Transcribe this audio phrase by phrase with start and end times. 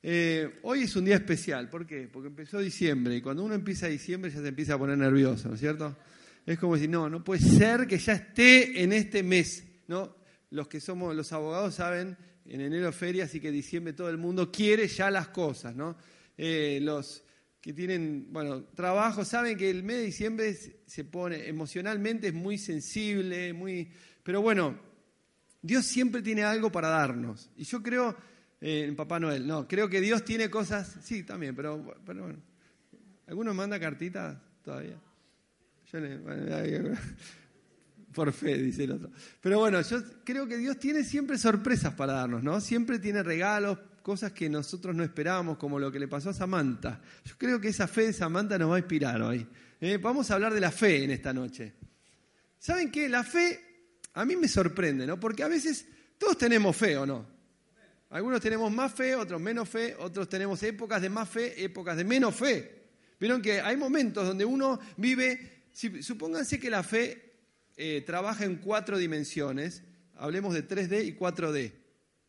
[0.00, 2.08] Eh, hoy es un día especial, ¿por qué?
[2.08, 5.54] Porque empezó diciembre y cuando uno empieza diciembre ya se empieza a poner nervioso, ¿no
[5.54, 5.96] es cierto?
[6.46, 10.16] Es como decir, no, no puede ser que ya esté en este mes, ¿no?
[10.50, 12.16] Los que somos los abogados saben,
[12.46, 15.96] en enero feria, así que diciembre todo el mundo quiere ya las cosas, ¿no?
[16.36, 17.24] Eh, los
[17.60, 20.54] que tienen, bueno, trabajo saben que el mes de diciembre
[20.86, 23.90] se pone, emocionalmente es muy sensible, muy,
[24.22, 24.78] pero bueno,
[25.60, 27.50] Dios siempre tiene algo para darnos.
[27.56, 28.16] Y yo creo
[28.60, 29.46] eh, en Papá Noel.
[29.46, 32.38] No, creo que Dios tiene cosas, sí, también, pero, pero bueno.
[33.26, 34.96] ¿Alguno manda cartitas todavía?
[38.14, 39.10] Por fe, dice el otro.
[39.40, 42.60] Pero bueno, yo creo que Dios tiene siempre sorpresas para darnos, ¿no?
[42.60, 47.00] Siempre tiene regalos, cosas que nosotros no esperábamos, como lo que le pasó a Samantha.
[47.24, 49.46] Yo creo que esa fe de Samantha nos va a inspirar hoy.
[49.80, 51.74] Eh, vamos a hablar de la fe en esta noche.
[52.58, 53.08] ¿Saben qué?
[53.08, 53.60] La fe
[54.14, 55.20] a mí me sorprende, ¿no?
[55.20, 55.86] Porque a veces
[56.18, 57.37] todos tenemos fe, ¿o no?
[58.10, 62.04] Algunos tenemos más fe, otros menos fe, otros tenemos épocas de más fe, épocas de
[62.04, 62.86] menos fe.
[63.20, 67.34] Vieron que hay momentos donde uno vive, supónganse que la fe
[67.76, 69.82] eh, trabaja en cuatro dimensiones,
[70.16, 71.72] hablemos de 3D y 4D.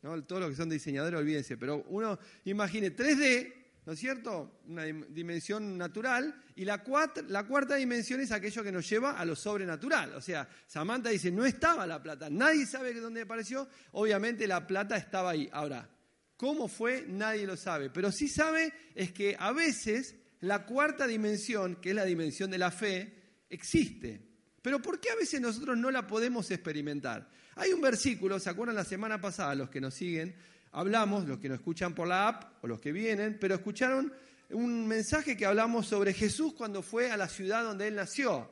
[0.01, 0.21] ¿no?
[0.23, 3.53] Todos los que son diseñadores, olvídense, pero uno imagine 3D,
[3.89, 4.59] ¿no es cierto?
[4.67, 6.83] Una dimensión natural, y la,
[7.27, 10.13] la cuarta dimensión es aquello que nos lleva a lo sobrenatural.
[10.13, 14.95] O sea, Samantha dice, no estaba la plata, nadie sabe dónde apareció, obviamente la plata
[14.95, 15.49] estaba ahí.
[15.51, 15.89] Ahora,
[16.37, 17.05] ¿cómo fue?
[17.07, 21.95] Nadie lo sabe, pero sí sabe es que a veces la cuarta dimensión, que es
[21.95, 23.11] la dimensión de la fe,
[23.49, 24.21] existe.
[24.61, 27.27] Pero ¿por qué a veces nosotros no la podemos experimentar?
[27.55, 30.35] Hay un versículo, ¿se acuerdan la semana pasada los que nos siguen?
[30.71, 34.13] Hablamos, los que nos escuchan por la app o los que vienen, pero escucharon
[34.51, 38.49] un mensaje que hablamos sobre Jesús cuando fue a la ciudad donde él nació,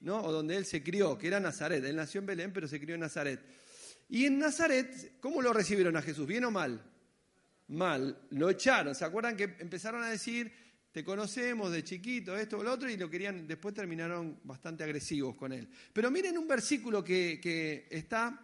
[0.00, 0.22] ¿no?
[0.22, 1.84] o donde él se crió, que era Nazaret.
[1.84, 3.40] Él nació en Belén, pero se crió en Nazaret.
[4.08, 6.26] Y en Nazaret, ¿cómo lo recibieron a Jesús?
[6.26, 6.82] ¿Bien o mal?
[7.68, 8.26] Mal.
[8.30, 8.94] Lo echaron.
[8.94, 10.52] ¿Se acuerdan que empezaron a decir,
[10.92, 15.34] te conocemos de chiquito, esto o lo otro, y lo querían, después terminaron bastante agresivos
[15.34, 15.66] con él.
[15.90, 18.38] Pero miren un versículo que, está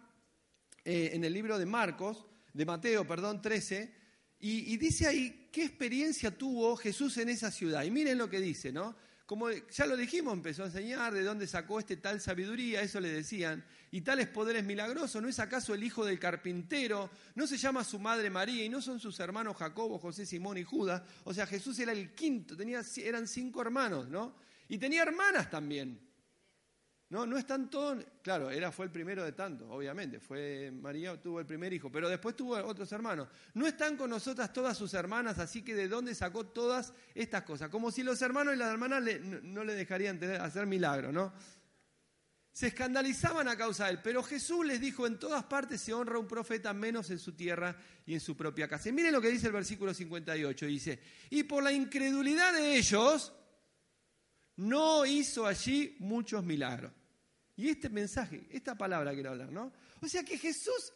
[0.83, 3.93] eh, en el libro de Marcos, de Mateo, perdón, 13,
[4.41, 7.83] y, dice ahí qué experiencia tuvo Jesús en esa ciudad.
[7.83, 8.95] Y miren lo que dice, ¿no?
[9.25, 13.09] Como ya lo dijimos, empezó a enseñar de dónde sacó este tal sabiduría, eso le
[13.09, 17.11] decían, y tales poderes milagrosos, ¿no es acaso el hijo del carpintero?
[17.35, 20.63] ¿No se llama su madre María y no son sus hermanos Jacobo, José, Simón y
[20.63, 21.03] Judas?
[21.25, 24.35] O sea, Jesús era el quinto, tenía, eran cinco hermanos, ¿no?
[24.67, 26.08] Y tenía hermanas también.
[27.09, 31.39] No, no están todos, claro, era, fue el primero de tantos, obviamente, fue María tuvo
[31.39, 33.27] el primer hijo, pero después tuvo otros hermanos.
[33.55, 37.69] No están con nosotras todas sus hermanas, así que de dónde sacó todas estas cosas,
[37.69, 39.01] como si los hermanos y las hermanas
[39.41, 41.33] no, le dejarían hacer milagros, ¿no?
[42.51, 46.19] Se escandalizaban a causa de él, pero Jesús les dijo, en todas partes se honra
[46.19, 47.75] un profeta menos en su tierra
[48.05, 48.89] y en su propia casa.
[48.89, 50.99] Y miren lo que dice el versículo 58, dice,
[51.31, 53.33] y por la incredulidad de ellos,
[54.57, 56.91] no hizo allí muchos milagros.
[57.59, 59.73] Y este mensaje, esta palabra quiero hablar, ¿no?
[60.01, 60.93] O sea que Jesús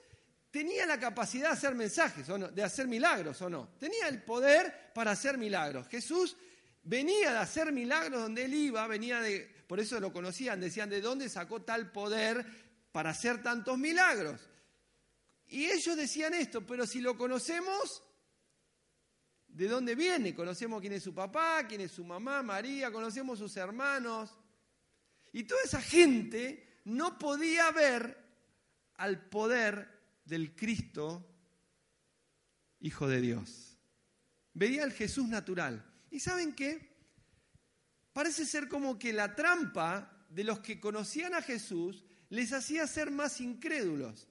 [0.49, 2.47] tenía la capacidad de hacer mensajes, ¿o no?
[2.47, 3.67] de hacer milagros, ¿o no?
[3.77, 5.89] Tenía el poder para hacer milagros.
[5.89, 6.37] Jesús
[6.83, 11.01] venía de hacer milagros donde él iba, venía de, por eso lo conocían, decían, ¿de
[11.01, 12.45] dónde sacó tal poder
[12.93, 14.39] para hacer tantos milagros?
[15.47, 18.01] Y ellos decían esto, pero si lo conocemos,
[19.49, 20.33] ¿de dónde viene?
[20.33, 24.37] Conocemos quién es su papá, quién es su mamá, María, conocemos sus hermanos.
[25.33, 28.17] Y toda esa gente no podía ver
[28.95, 29.89] al poder
[30.23, 31.29] del Cristo,
[32.79, 33.77] Hijo de Dios.
[34.53, 35.89] Veía al Jesús natural.
[36.11, 36.93] ¿Y saben qué?
[38.11, 43.09] Parece ser como que la trampa de los que conocían a Jesús les hacía ser
[43.09, 44.27] más incrédulos.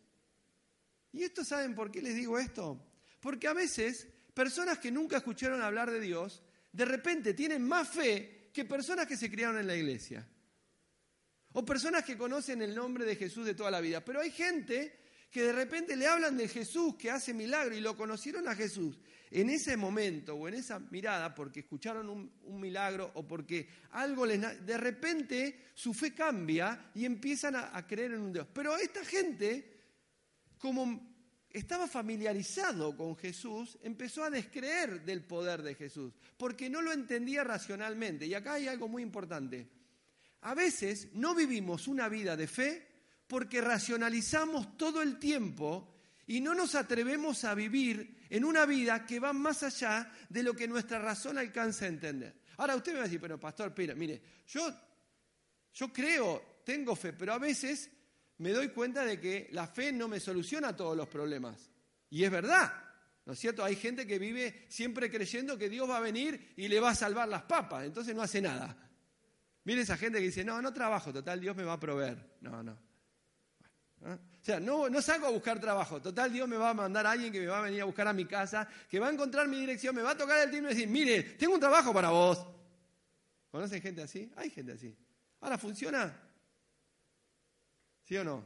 [1.13, 2.85] ¿Y esto saben por qué les digo esto?
[3.21, 6.43] Porque a veces personas que nunca escucharon hablar de Dios,
[6.73, 10.29] de repente tienen más fe que personas que se criaron en la iglesia.
[11.55, 14.05] O personas que conocen el nombre de Jesús de toda la vida.
[14.05, 15.01] Pero hay gente
[15.31, 18.99] que de repente le hablan de Jesús, que hace milagro, y lo conocieron a Jesús
[19.31, 24.41] en ese momento o en esa mirada porque escucharon un, milagro o porque algo les...
[24.65, 28.47] De repente su fe cambia y empiezan a, a creer en un Dios.
[28.53, 29.81] Pero esta gente,
[30.59, 31.15] como
[31.49, 37.43] estaba familiarizado con Jesús, empezó a descreer del poder de Jesús, porque no lo entendía
[37.43, 38.27] racionalmente.
[38.27, 39.67] Y acá hay algo muy importante.
[40.43, 42.89] A veces no vivimos una vida de fe
[43.27, 45.95] porque racionalizamos todo el tiempo
[46.27, 50.55] y no nos atrevemos a vivir en una vida que va más allá de lo
[50.55, 52.35] que nuestra razón alcanza a entender.
[52.57, 54.73] Ahora usted me va a decir, pero pastor, mire, yo,
[55.73, 57.91] yo creo, tengo fe, pero a veces
[58.39, 61.71] me doy cuenta de que la fe no me soluciona todos los problemas.
[62.11, 62.73] Y es verdad,
[63.25, 63.65] ¿no es cierto?
[63.65, 66.95] Hay gente que vive siempre creyendo que Dios va a venir y le va a
[66.95, 68.77] salvar las papas, entonces no hace nada.
[69.65, 72.37] Mire esa gente que dice, no, no trabajo, total, Dios me va a proveer.
[72.41, 72.79] No, no.
[74.05, 77.13] O sea, no, no salgo a buscar trabajo, total, Dios me va a mandar a
[77.13, 79.47] alguien que me va a venir a buscar a mi casa, que va a encontrar
[79.47, 82.11] mi dirección, me va a tocar el timbre y decir, mire, tengo un trabajo para
[82.11, 82.45] vos.
[83.53, 84.33] ¿Conocen gente así?
[84.37, 84.97] Hay gente así.
[85.41, 86.13] Ahora, ¿funciona?
[88.03, 88.45] ¿Sí o no?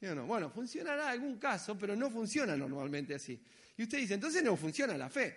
[0.00, 0.26] ¿Sí o no?
[0.26, 3.40] Bueno, funcionará algún caso, pero no funciona normalmente así.
[3.76, 5.36] Y usted dice, entonces no funciona la fe.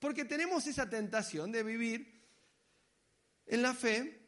[0.00, 2.21] Porque tenemos esa tentación de vivir
[3.52, 4.18] en la fe,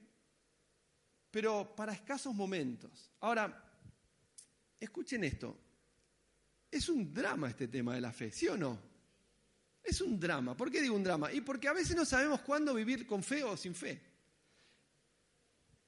[1.30, 3.10] pero para escasos momentos.
[3.20, 3.72] Ahora,
[4.78, 5.58] escuchen esto.
[6.70, 8.78] Es un drama este tema de la fe, ¿sí o no?
[9.82, 10.54] Es un drama.
[10.54, 11.32] ¿Por qué digo un drama?
[11.32, 13.98] Y porque a veces no sabemos cuándo vivir con fe o sin fe.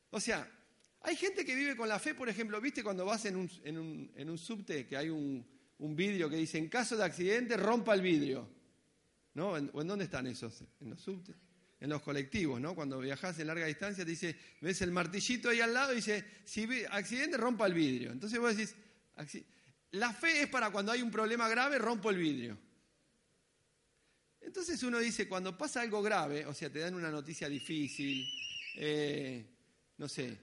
[0.08, 0.50] O sea,
[1.02, 4.30] hay gente que vive con la fe, por ejemplo, ¿viste cuando vas en un, en
[4.30, 5.44] un, subte que hay un,
[5.78, 8.48] vidrio que dice, en caso de accidente, rompa el vidrio?
[9.34, 9.50] ¿No?
[9.50, 10.64] ¿O en dónde están esos?
[10.80, 11.36] En los subtes.
[11.78, 12.74] En los colectivos, ¿no?
[12.74, 16.24] Cuando viajas en larga distancia, te dice, ves el martillito ahí al lado y dice,
[16.44, 18.12] si accidente, rompa el vidrio.
[18.12, 18.74] Entonces vos decís,
[19.90, 22.58] la fe es para cuando hay un problema grave, rompo el vidrio.
[24.40, 28.26] Entonces uno dice, cuando pasa algo grave, o sea, te dan una noticia difícil,
[28.76, 29.44] eh,
[29.98, 30.38] no sé,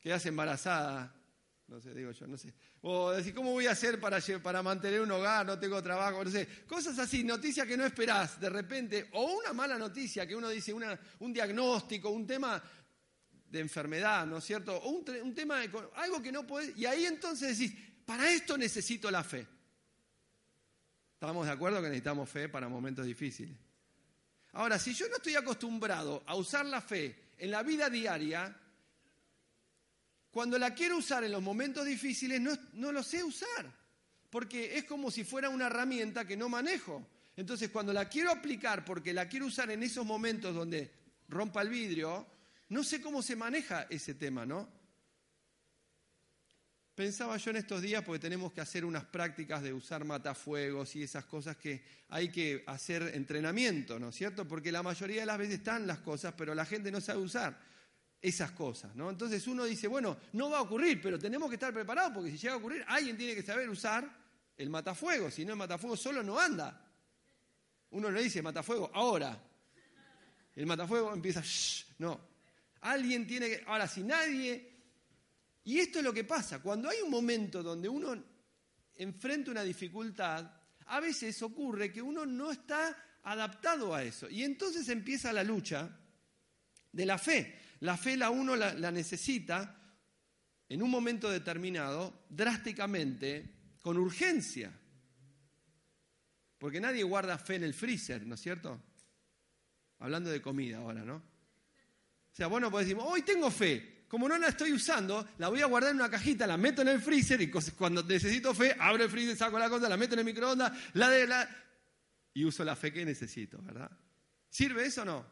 [0.00, 1.19] quedas embarazada,
[1.70, 2.52] no sé, digo yo, no sé.
[2.82, 5.46] O decir, ¿cómo voy a hacer para, para mantener un hogar?
[5.46, 6.48] No tengo trabajo, no sé.
[6.66, 10.72] Cosas así, noticias que no esperás de repente, o una mala noticia que uno dice,
[10.72, 12.60] una, un diagnóstico, un tema
[13.48, 14.76] de enfermedad, ¿no es cierto?
[14.76, 16.76] O un, un tema de algo que no puedes.
[16.76, 19.46] Y ahí entonces decís, para esto necesito la fe.
[21.14, 23.56] ¿Estamos de acuerdo que necesitamos fe para momentos difíciles?
[24.54, 28.56] Ahora, si yo no estoy acostumbrado a usar la fe en la vida diaria,
[30.30, 33.72] cuando la quiero usar en los momentos difíciles, no, no lo sé usar,
[34.30, 37.06] porque es como si fuera una herramienta que no manejo.
[37.36, 40.92] Entonces, cuando la quiero aplicar, porque la quiero usar en esos momentos donde
[41.28, 42.26] rompa el vidrio,
[42.68, 44.68] no sé cómo se maneja ese tema, ¿no?
[46.94, 51.02] Pensaba yo en estos días, porque tenemos que hacer unas prácticas de usar matafuegos y
[51.02, 54.46] esas cosas que hay que hacer entrenamiento, ¿no es cierto?
[54.46, 57.69] Porque la mayoría de las veces están las cosas, pero la gente no sabe usar
[58.20, 59.08] esas cosas, ¿no?
[59.08, 62.38] Entonces uno dice, bueno, no va a ocurrir, pero tenemos que estar preparados porque si
[62.38, 64.08] llega a ocurrir, alguien tiene que saber usar
[64.56, 66.86] el matafuego, si no el matafuego solo no anda.
[67.90, 69.42] Uno le dice matafuego ahora.
[70.54, 71.42] El matafuego empieza,
[71.98, 72.20] no.
[72.82, 74.70] Alguien tiene que, ahora si nadie,
[75.64, 78.22] y esto es lo que pasa, cuando hay un momento donde uno
[78.96, 80.50] enfrenta una dificultad,
[80.86, 84.28] a veces ocurre que uno no está adaptado a eso.
[84.28, 85.88] Y entonces empieza la lucha
[86.92, 87.58] de la fe.
[87.80, 89.76] La fe la uno la, necesita
[90.68, 94.72] en un momento determinado, drásticamente, con urgencia.
[96.58, 98.80] Porque nadie guarda fe en el freezer, ¿no es cierto?
[99.98, 101.16] Hablando de comida ahora, ¿no?
[101.16, 104.04] O sea, bueno, pues decimos, hoy tengo fe.
[104.06, 106.88] Como no la estoy usando, la voy a guardar en una cajita, la meto en
[106.88, 110.20] el freezer y cuando necesito fe, abro el freezer, saco la cosa, la meto en
[110.20, 111.48] el microondas, la de la...
[112.34, 113.90] y uso la fe que necesito, ¿verdad?
[114.48, 115.26] ¿Sirve eso o no?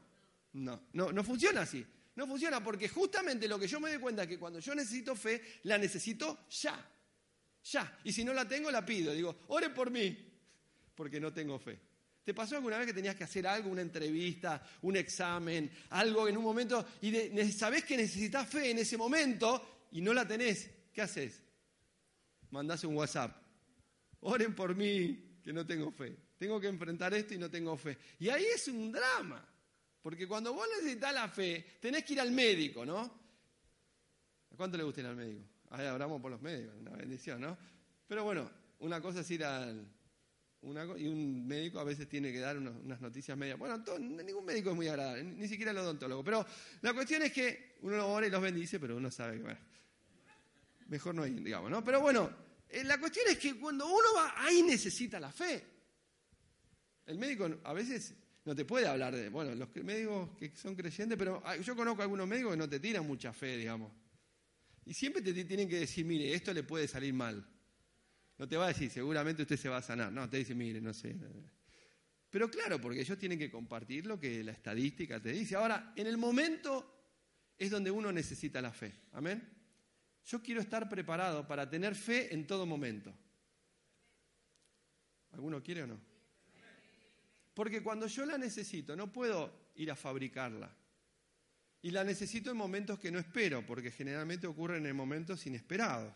[0.52, 1.84] No, no, no funciona así.
[2.18, 5.14] No funciona porque justamente lo que yo me doy cuenta es que cuando yo necesito
[5.14, 6.84] fe, la necesito ya.
[7.62, 8.00] Ya.
[8.02, 9.12] Y si no la tengo, la pido.
[9.12, 10.18] Digo, ore por mí,
[10.96, 11.78] porque no tengo fe.
[12.24, 16.36] ¿Te pasó alguna vez que tenías que hacer algo, una entrevista, un examen, algo en
[16.36, 17.12] un momento, y
[17.52, 20.68] sabés que necesitas fe en ese momento y no la tenés?
[20.92, 21.40] ¿Qué haces?
[22.50, 23.40] Mandás un WhatsApp.
[24.22, 26.16] Oren por mí, que no tengo fe.
[26.36, 27.96] Tengo que enfrentar esto y no tengo fe.
[28.18, 29.54] Y ahí es un drama.
[30.02, 33.00] Porque cuando vos necesitas la fe, tenés que ir al médico, ¿no?
[33.00, 35.44] ¿A cuánto le gusta ir al médico?
[35.70, 37.58] Ahí hablamos por los médicos, una bendición, ¿no?
[38.06, 38.50] Pero bueno,
[38.80, 39.86] una cosa es ir al...
[40.62, 43.58] y un médico a veces tiene que dar unas noticias medias.
[43.58, 46.24] Bueno, ningún médico es muy agradable, ni siquiera el odontólogo.
[46.24, 46.46] Pero
[46.80, 49.60] la cuestión es que uno lo ora y los bendice, pero uno sabe que, bueno,
[50.86, 51.84] mejor no ir, digamos, ¿no?
[51.84, 52.30] Pero bueno,
[52.68, 55.64] eh, la cuestión es que cuando uno va, ahí necesita la fe.
[57.06, 58.14] El médico a veces
[58.48, 62.26] no te puede hablar de, bueno, los médicos que son creyentes, pero yo conozco algunos
[62.26, 63.92] médicos que no te tiran mucha fe, digamos.
[64.86, 67.46] Y siempre te tienen que decir, mire, esto le puede salir mal.
[68.38, 70.10] No te va a decir, seguramente usted se va a sanar.
[70.10, 71.14] No, te dice, mire, no sé.
[72.30, 75.54] Pero claro, porque ellos tienen que compartir lo que la estadística te dice.
[75.54, 78.94] Ahora, en el momento es donde uno necesita la fe.
[79.12, 79.46] Amén.
[80.24, 83.14] Yo quiero estar preparado para tener fe en todo momento.
[85.32, 86.00] ¿Alguno quiere o no?
[87.58, 90.72] Porque cuando yo la necesito, no puedo ir a fabricarla.
[91.82, 96.14] Y la necesito en momentos que no espero, porque generalmente ocurren en momentos inesperados.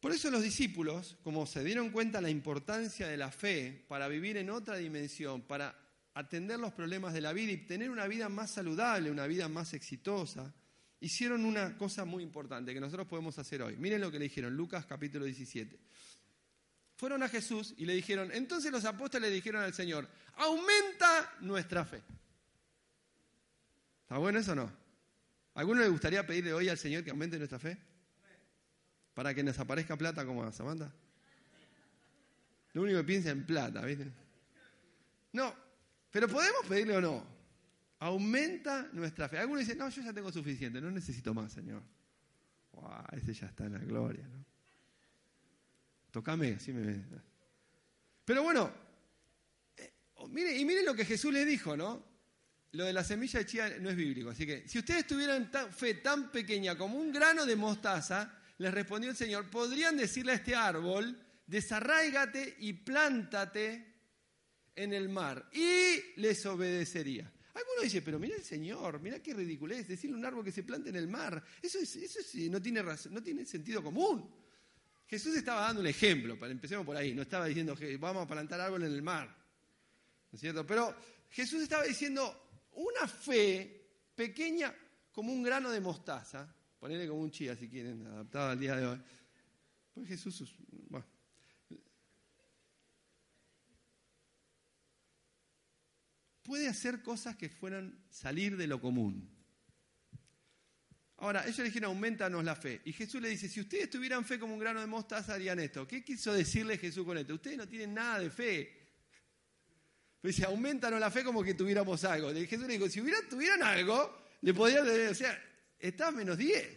[0.00, 4.36] Por eso los discípulos, como se dieron cuenta la importancia de la fe para vivir
[4.36, 5.74] en otra dimensión, para
[6.12, 9.72] atender los problemas de la vida y tener una vida más saludable, una vida más
[9.72, 10.52] exitosa,
[11.00, 13.78] hicieron una cosa muy importante que nosotros podemos hacer hoy.
[13.78, 15.80] Miren lo que le dijeron, Lucas capítulo 17.
[17.04, 21.84] Fueron a Jesús y le dijeron, entonces los apóstoles le dijeron al Señor, aumenta nuestra
[21.84, 22.02] fe.
[24.00, 24.72] ¿Está bueno eso o no?
[25.52, 27.76] ¿A ¿Alguno le gustaría pedirle hoy al Señor que aumente nuestra fe?
[29.12, 30.90] Para que nos aparezca plata como a Samantha.
[32.72, 34.10] Lo único que piensa en plata, ¿viste?
[35.32, 35.54] No,
[36.10, 37.26] pero podemos pedirle o no.
[37.98, 39.36] Aumenta nuestra fe.
[39.36, 41.82] Algunos dicen, no, yo ya tengo suficiente, no necesito más, Señor.
[42.72, 44.53] Wow, ese ya está en la gloria, ¿no?
[46.14, 47.04] Tócame, así me
[48.24, 48.72] Pero bueno,
[49.76, 49.92] eh,
[50.28, 52.06] mire, y miren lo que Jesús le dijo, ¿no?
[52.70, 54.30] Lo de la semilla de chía no es bíblico.
[54.30, 59.10] Así que si ustedes tuvieran fe tan pequeña como un grano de mostaza, les respondió
[59.10, 63.84] el Señor, podrían decirle a este árbol, desarráigate y plántate
[64.76, 67.24] en el mar y les obedecería.
[67.54, 70.62] Alguno dice, pero mira el Señor, mira qué ridiculez, decirle a un árbol que se
[70.62, 71.42] plante en el mar.
[71.60, 72.20] Eso, eso
[72.52, 74.43] no, tiene no tiene sentido común.
[75.06, 78.26] Jesús estaba dando un ejemplo, para, empecemos por ahí, no estaba diciendo que vamos a
[78.26, 79.28] plantar árbol en el mar.
[80.30, 80.66] ¿No es cierto?
[80.66, 80.94] Pero
[81.30, 83.84] Jesús estaba diciendo una fe
[84.14, 84.74] pequeña
[85.12, 88.86] como un grano de mostaza, ponerle como un chía si quieren, adaptado al día de
[88.86, 89.00] hoy.
[89.92, 90.56] Pues Jesús,
[96.42, 99.33] puede hacer cosas que fueran salir de lo común.
[101.24, 102.82] Ahora, ellos le dijeron, aumentanos la fe.
[102.84, 105.88] Y Jesús le dice, si ustedes tuvieran fe como un grano de mostaza, harían esto.
[105.88, 107.32] ¿Qué quiso decirle Jesús con esto?
[107.32, 108.76] Ustedes no tienen nada de fe.
[110.20, 112.30] Pero dice, aumentanos la fe como que tuviéramos algo.
[112.30, 115.42] Y Jesús le dijo, si hubieran, tuvieran algo, le podrían decir, o sea,
[115.78, 116.68] está menos 10.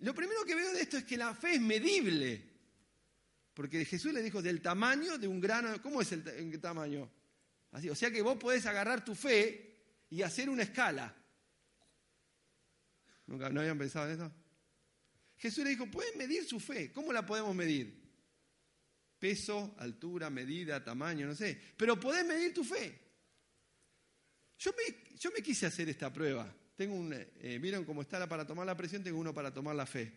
[0.00, 2.42] Lo primero que veo de esto es que la fe es medible.
[3.54, 7.08] Porque Jesús le dijo, del tamaño de un grano, ¿cómo es el tamaño?
[7.70, 9.76] o sea que vos podés agarrar tu fe
[10.10, 11.21] y hacer una escala.
[13.26, 14.32] ¿Nunca, ¿No habían pensado en eso?
[15.36, 16.92] Jesús le dijo, pueden medir su fe.
[16.92, 18.00] ¿Cómo la podemos medir?
[19.18, 21.60] Peso, altura, medida, tamaño, no sé.
[21.76, 23.00] Pero podés medir tu fe.
[24.58, 26.52] Yo me, yo me quise hacer esta prueba.
[26.76, 29.02] Tengo un, eh, ¿Vieron cómo está la para tomar la presión?
[29.02, 30.12] Tengo uno para tomar la fe.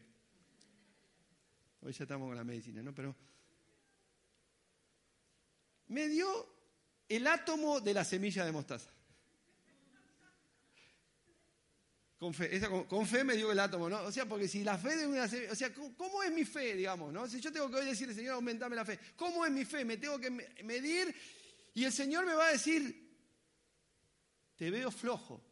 [1.82, 2.94] Hoy ya estamos con la medicina, ¿no?
[2.94, 3.16] Pero
[5.88, 6.28] me dio
[7.08, 8.95] el átomo de la semilla de mostaza.
[12.18, 14.04] Con fe, con, fe me dio el átomo, ¿no?
[14.04, 17.12] O sea, porque si la fe de una o sea, ¿cómo, es mi fe, digamos,
[17.12, 17.28] no?
[17.28, 19.84] Si yo tengo que hoy decirle, Señor, aumentame la fe, ¿cómo es mi fe?
[19.84, 21.14] Me tengo que medir
[21.74, 23.06] y el Señor me va a decir,
[24.56, 25.44] te veo flojo.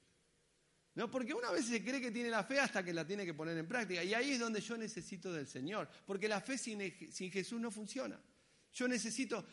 [0.96, 1.10] ¿No?
[1.10, 3.56] Porque una vez se cree que tiene la fe hasta que la tiene que poner
[3.56, 4.04] en práctica.
[4.04, 5.88] Y ahí es donde yo necesito del Señor.
[6.04, 8.20] Porque la fe sin, sin Jesús no funciona.
[8.74, 9.46] Yo necesito,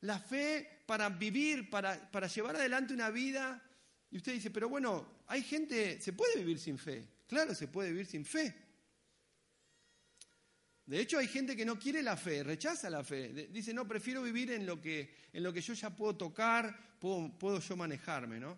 [0.00, 3.62] la fe para vivir, para, para llevar adelante una vida.
[4.14, 7.04] Y usted dice, pero bueno, hay gente, ¿se puede vivir sin fe?
[7.26, 8.54] Claro, se puede vivir sin fe.
[10.86, 13.48] De hecho, hay gente que no quiere la fe, rechaza la fe.
[13.50, 17.36] Dice, no, prefiero vivir en lo que, en lo que yo ya puedo tocar, puedo,
[17.36, 18.56] puedo yo manejarme, ¿no?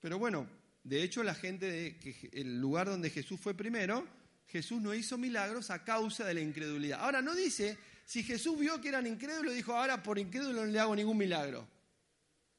[0.00, 0.46] Pero bueno,
[0.84, 4.06] de hecho, la gente, de, que el lugar donde Jesús fue primero,
[4.48, 7.00] Jesús no hizo milagros a causa de la incredulidad.
[7.00, 10.78] Ahora, no dice si Jesús vio que eran incrédulos, dijo, ahora por incrédulo no le
[10.78, 11.66] hago ningún milagro.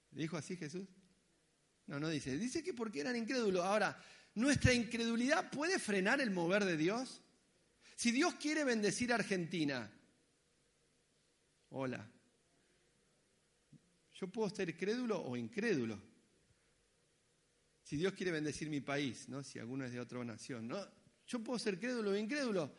[0.10, 0.88] ¿Dijo así Jesús?
[1.92, 2.38] No, no dice.
[2.38, 3.66] Dice que porque eran incrédulos.
[3.66, 4.02] Ahora,
[4.36, 7.22] ¿nuestra incredulidad puede frenar el mover de Dios?
[7.98, 9.92] Si Dios quiere bendecir a Argentina,
[11.68, 12.10] hola,
[14.14, 16.02] yo puedo ser crédulo o incrédulo.
[17.84, 19.44] Si Dios quiere bendecir mi país, ¿no?
[19.44, 20.80] Si alguno es de otra nación, ¿no?
[21.28, 22.74] Yo puedo ser crédulo o incrédulo.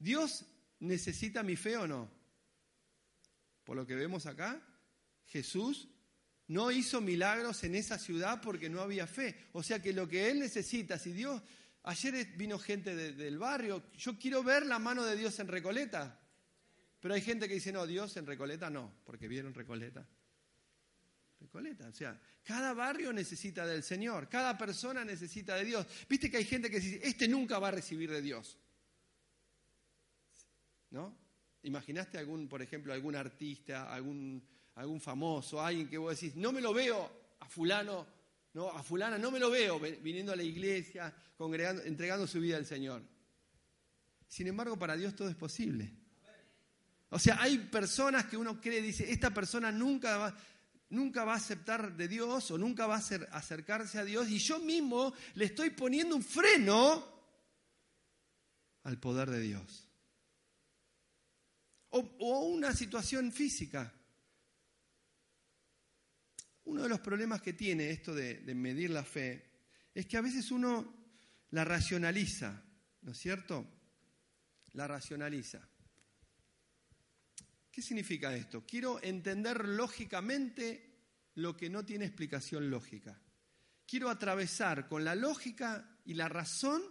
[0.00, 0.44] Dios
[0.80, 2.10] necesita mi fe o no?
[3.62, 4.60] Por lo que vemos acá,
[5.26, 5.88] Jesús
[6.48, 9.48] no hizo milagros en esa ciudad porque no había fe.
[9.52, 11.42] O sea que lo que Él necesita, si Dios,
[11.84, 16.18] ayer vino gente del barrio, yo quiero ver la mano de Dios en Recoleta.
[17.00, 20.06] Pero hay gente que dice, no, Dios en Recoleta no, porque vieron Recoleta.
[21.40, 25.86] Recoleta, o sea, cada barrio necesita del Señor, cada persona necesita de Dios.
[26.08, 28.58] Viste que hay gente que dice, este nunca va a recibir de Dios.
[30.90, 31.16] ¿no?
[31.62, 34.42] ¿Imaginaste algún, por ejemplo, algún artista, algún,
[34.78, 38.06] algún famoso, alguien que vos decís, no me lo veo a fulano,
[38.54, 42.56] no, a fulana no me lo veo viniendo a la iglesia, congregando, entregando su vida
[42.56, 43.02] al Señor?
[44.28, 45.92] Sin embargo, para Dios todo es posible.
[47.10, 50.36] O sea, hay personas que uno cree, dice, esta persona nunca va,
[50.90, 54.60] nunca va a aceptar de Dios o nunca va a acercarse a Dios y yo
[54.60, 57.04] mismo le estoy poniendo un freno
[58.84, 59.88] al poder de Dios.
[61.90, 62.00] O,
[62.44, 63.92] una situación física.
[66.68, 69.42] Uno de los problemas que tiene esto de, medir la fe
[69.94, 70.94] es que a veces uno
[71.52, 72.62] la racionaliza,
[73.00, 73.66] ¿no es cierto?
[74.72, 75.66] La racionaliza.
[77.70, 78.66] ¿Qué significa esto?
[78.66, 81.06] Quiero entender lógicamente
[81.36, 83.18] lo que no tiene explicación lógica.
[83.86, 86.82] Quiero atravesar con la lógica y la razón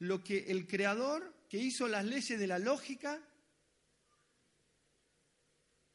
[0.00, 3.22] lo que el creador que hizo las leyes de la lógica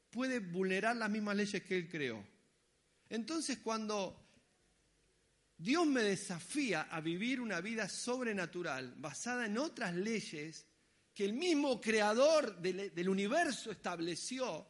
[0.10, 2.39] puede vulnerar las mismas leyes que él creó.
[3.10, 4.30] Entonces cuando
[5.58, 10.66] Dios me desafía a vivir una vida sobrenatural basada en otras leyes,
[11.14, 14.66] que el mismo creador del, universo estableció,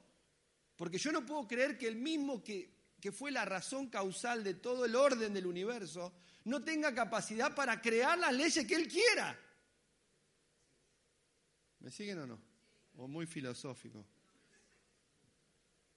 [0.76, 4.56] porque yo no puedo creer que el mismo que, que fue la razón causal de
[4.56, 6.12] todo el orden del universo
[6.46, 9.40] no tenga capacidad para crear las leyes que él quiera.
[11.82, 12.42] ¿Me siguen o no?
[12.96, 14.04] O muy filosófico.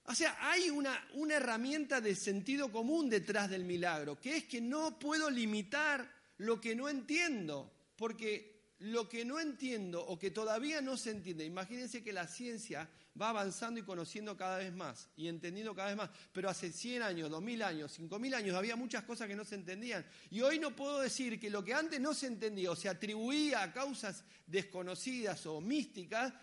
[0.05, 4.59] O sea, hay una, una, herramienta de sentido común detrás del milagro, que es que
[4.59, 10.81] no puedo limitar lo que no entiendo, porque lo que no entiendo o que todavía
[10.81, 15.27] no se entiende, imagínense que la ciencia va avanzando y conociendo cada vez más y
[15.27, 19.27] entendiendo cada vez más, pero hace 100 años, 2000 años, 5000 años había muchas cosas
[19.27, 20.05] que no se entendían.
[20.31, 23.63] Y hoy no puedo decir que lo que antes no se entendía o se atribuía
[23.63, 26.33] a causas desconocidas o místicas,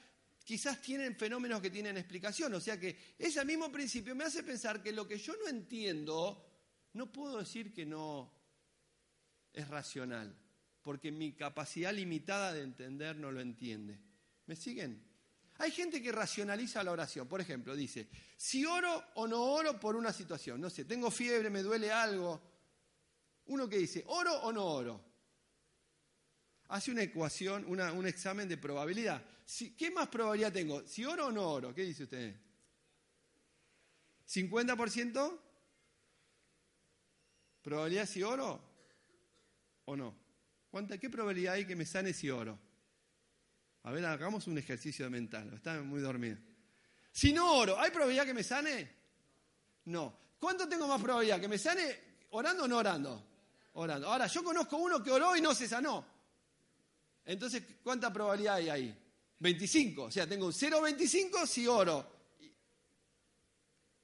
[0.44, 4.82] quizás tienen fenómenos que tienen explicación, o sea que ese mismo principio me hace pensar
[4.82, 6.46] que lo que yo no entiendo,
[6.94, 8.32] no puedo decir que no
[9.52, 10.36] es racional
[10.82, 13.98] porque mi capacidad limitada de entender no lo entiende.
[14.46, 15.02] ¿Me siguen?
[15.58, 17.28] Hay gente que racionaliza la oración.
[17.28, 21.50] Por ejemplo, dice, si oro o no oro por una situación, no sé, tengo fiebre,
[21.50, 22.40] me duele algo.
[23.46, 25.09] Uno que dice, oro o no oro.
[26.70, 29.20] Hace una ecuación, un examen de probabilidad.
[29.76, 30.86] ¿Qué más probabilidad tengo?
[30.86, 31.74] ¿Si oro o no oro?
[31.74, 32.36] ¿Qué dice usted?
[34.28, 35.38] ¿50%?
[37.62, 38.62] ¿Probabilidad si oro
[39.84, 40.16] o no?
[40.70, 42.56] ¿Cuánta, ¿Qué probabilidad hay que me sane si oro?
[43.82, 45.52] A ver, hagamos un ejercicio mental.
[45.52, 46.38] Está muy dormido.
[47.10, 48.88] Si no oro, ¿hay probabilidad que me sane?
[49.86, 50.16] No.
[50.38, 51.40] ¿Cuánto tengo más probabilidad?
[51.40, 51.98] ¿Que me sane
[52.30, 53.26] orando o no orando?
[53.72, 54.06] Orando.
[54.06, 56.19] Ahora, yo conozco uno que oró y no se sanó.
[57.24, 58.98] Entonces, ¿cuánta probabilidad hay ahí?
[59.38, 60.04] 25.
[60.04, 62.20] O sea, tengo un 0,25 si oro.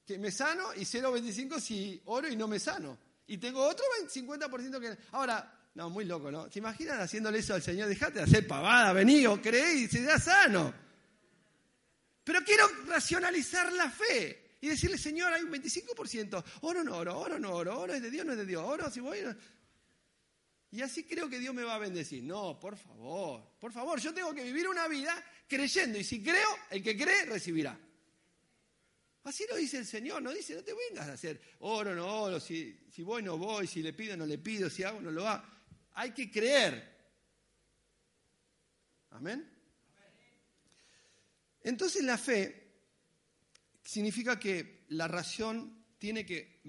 [0.05, 2.97] Que me sano y 0,25 si oro y no me sano.
[3.27, 4.97] Y tengo otro 50% que...
[5.11, 6.49] Ahora, no, muy loco, ¿no?
[6.49, 7.87] ¿Se imaginan haciéndole eso al Señor?
[7.87, 10.73] Dejate de hacer pavada, vení o creí y se da sano.
[12.23, 16.43] Pero quiero racionalizar la fe y decirle, Señor, hay un 25%.
[16.61, 18.89] Oro no oro, oro no oro, oro es de Dios, no es de Dios, oro
[18.89, 19.19] si voy.
[20.71, 22.23] Y así creo que Dios me va a bendecir.
[22.23, 26.49] No, por favor, por favor, yo tengo que vivir una vida creyendo y si creo,
[26.69, 27.79] el que cree recibirá.
[29.23, 32.39] Así lo dice el Señor, no dice, no te vengas a hacer oro, no oro,
[32.39, 35.43] si, voy, no voy, si le pido, no le pido, si hago, no lo hago.
[35.95, 36.95] Hay que creer.
[39.11, 39.53] Amén.
[41.63, 42.67] Entonces la fe
[43.83, 46.61] significa que la razón tiene que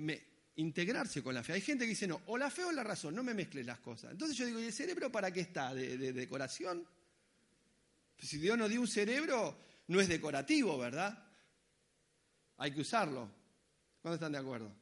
[0.59, 1.53] integrarse con la fe.
[1.53, 3.79] Hay gente que dice, no, o la fe o la razón, no me mezcles las
[3.79, 4.11] cosas.
[4.13, 5.73] Entonces yo digo, ¿y el cerebro para qué está?
[5.73, 6.87] ¿De, decoración?
[8.19, 11.17] Si Dios nos dio un cerebro, no es decorativo, ¿verdad?
[12.57, 13.31] Hay que usarlo.
[14.03, 14.75] ¿Cuándo están de acuerdo?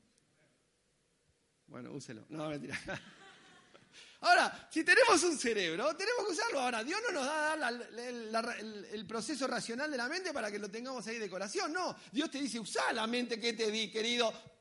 [1.66, 2.24] Bueno, úselo.
[2.30, 2.78] No, mentira.
[4.20, 6.60] Ahora, si tenemos un cerebro, tenemos que usarlo.
[6.60, 11.06] Ahora, Dios no nos da el, proceso racional de la mente para que lo tengamos
[11.06, 11.70] ahí de decoración.
[11.70, 14.55] No, Dios te dice, usa la mente que te di, querido.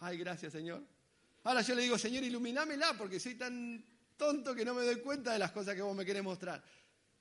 [0.00, 0.84] Ay, gracias, Señor.
[1.44, 3.84] Ahora yo le digo, Señor, iluminámela porque soy tan
[4.16, 6.62] tonto que no me doy cuenta de las cosas que vos me querés mostrar.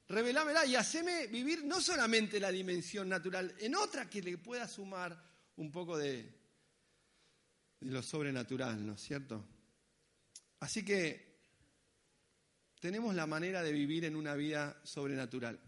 [0.10, 5.22] Revelámela y haceme vivir no solamente la dimensión natural, en otra que le pueda sumar
[5.58, 6.34] un poco de,
[7.80, 9.46] de lo sobrenatural, ¿no es cierto?
[10.60, 11.28] Así que
[12.80, 15.60] tenemos la manera de vivir en una vida sobrenatural.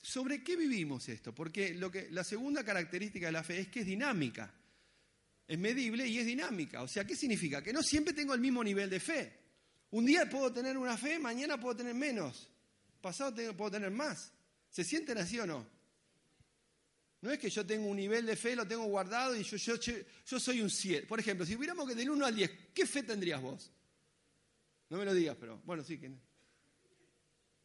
[0.00, 1.34] ¿Sobre qué vivimos esto?
[1.34, 4.54] Porque lo que, la segunda característica de la fe es que es dinámica.
[5.48, 6.82] Es medible y es dinámica.
[6.82, 7.62] O sea, ¿qué significa?
[7.62, 9.32] Que no siempre tengo el mismo nivel de fe.
[9.90, 12.50] Un día puedo tener una fe, mañana puedo tener menos.
[13.00, 14.30] Pasado puedo tener más.
[14.68, 15.66] ¿Se sienten así o no?
[17.22, 20.60] No es que yo tengo un nivel de fe, lo tengo guardado y yo, soy
[20.60, 21.06] un 7.
[21.06, 23.72] Por ejemplo, si hubiéramos que del 1 al 10, ¿qué fe tendrías vos?
[24.90, 25.98] No me lo digas, pero bueno, sí.
[25.98, 26.12] que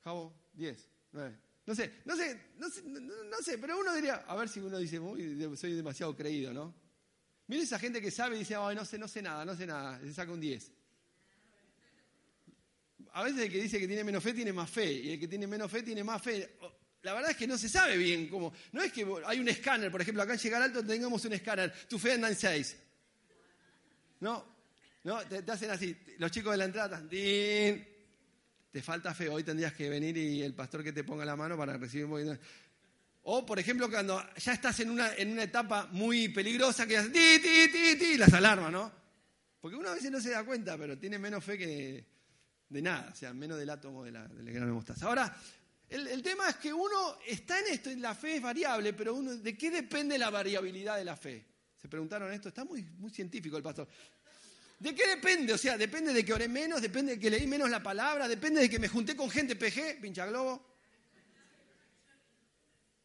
[0.03, 1.39] Jabo, 10, 9.
[1.65, 4.77] No sé, no sé, no sé, no, sé, pero uno diría, a ver si uno
[4.77, 4.99] dice,
[5.55, 6.73] soy demasiado creído, ¿no?
[7.53, 9.67] Mira esa gente que sabe y dice, Ay, no sé, no sé nada, no sé
[9.67, 10.71] nada, se saca un 10.
[13.11, 15.27] A veces el que dice que tiene menos fe tiene más fe, y el que
[15.27, 16.57] tiene menos fe tiene más fe.
[17.03, 18.51] La verdad es que no se sabe bien cómo.
[18.71, 21.71] No es que hay un escáner, por ejemplo, acá en Llegar Alto tengamos un escáner,
[21.87, 22.75] tu fe anda en 6.
[24.21, 24.43] No,
[25.03, 27.87] no, te, hacen así, los chicos de la entrada, ¡din!
[28.71, 31.55] te falta fe, hoy tendrías que venir y el pastor que te ponga la mano
[31.55, 32.39] para recibir un.
[33.23, 37.11] O, por ejemplo, cuando ya estás en una, en una etapa muy peligrosa que haces
[37.11, 38.91] ti, ti, ti, ti, las alarmas, ¿no?
[39.61, 42.05] Porque uno a veces no se da cuenta, pero tiene menos fe que
[42.67, 45.07] de nada, o sea, menos del átomo de la, del de mostaza.
[45.07, 45.33] Ahora,
[45.87, 49.35] el, el, tema es que uno está en esto, la fe es variable, pero uno,
[49.37, 51.45] ¿de qué depende la variabilidad de la fe?
[51.77, 52.49] ¿Se preguntaron esto?
[52.49, 53.87] Está muy, muy científico el pastor.
[54.79, 55.53] ¿De qué depende?
[55.53, 58.59] O sea, depende de que oré menos, depende de que leí menos la palabra, depende
[58.59, 60.72] de que me junté con gente PG, pincha globo.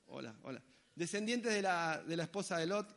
[0.09, 0.63] Hola, hola.
[0.95, 2.97] Descendientes de la, de la esposa de Lot.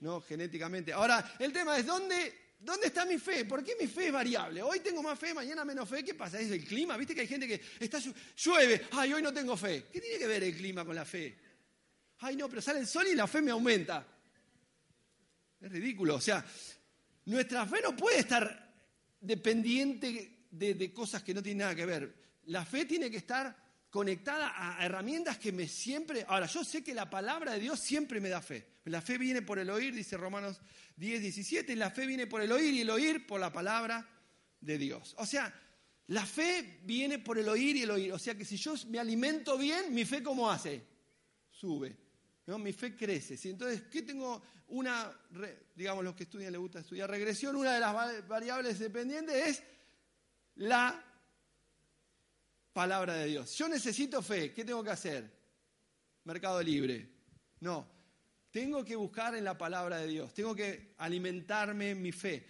[0.00, 0.92] No, genéticamente.
[0.92, 3.44] Ahora, el tema es, ¿dónde, ¿dónde está mi fe?
[3.44, 4.62] ¿Por qué mi fe es variable?
[4.62, 6.04] Hoy tengo más fe, mañana menos fe.
[6.04, 6.40] ¿Qué pasa?
[6.40, 6.96] ¿Es el clima?
[6.96, 7.98] ¿Viste que hay gente que está
[8.36, 8.86] llueve?
[8.92, 9.86] Ay, hoy no tengo fe.
[9.92, 11.36] ¿Qué tiene que ver el clima con la fe?
[12.18, 14.06] Ay, no, pero sale el sol y la fe me aumenta.
[15.60, 16.16] Es ridículo.
[16.16, 16.44] O sea,
[17.26, 18.74] nuestra fe no puede estar
[19.20, 22.14] dependiente de, cosas que no tienen nada que ver.
[22.46, 23.54] La fe tiene que estar
[23.90, 26.24] conectada a herramientas que me siempre...
[26.28, 28.66] Ahora, yo sé que la palabra de Dios siempre me da fe.
[28.84, 30.60] La fe viene por el oír, dice Romanos
[30.96, 34.08] 10, 17, y la fe viene por el oír y el oír por la palabra
[34.60, 35.14] de Dios.
[35.18, 35.52] O sea,
[36.06, 38.12] la fe viene por el oír y el oír.
[38.12, 40.82] O sea que si yo me alimento bien, mi fe ¿cómo hace?
[41.50, 41.96] Sube.
[42.46, 43.38] Mi fe crece.
[43.48, 44.42] Entonces, ¿qué tengo?
[44.68, 45.12] Una,
[45.74, 49.62] digamos, los que estudian les gusta estudiar regresión, una de las variables dependientes es
[50.56, 51.09] la
[52.72, 53.54] palabra de Dios.
[53.56, 55.30] Yo necesito fe, ¿qué tengo que hacer?
[56.24, 57.08] Mercado libre.
[57.60, 57.86] No,
[58.50, 62.44] tengo que buscar en la palabra de Dios, tengo que alimentarme en mi fe,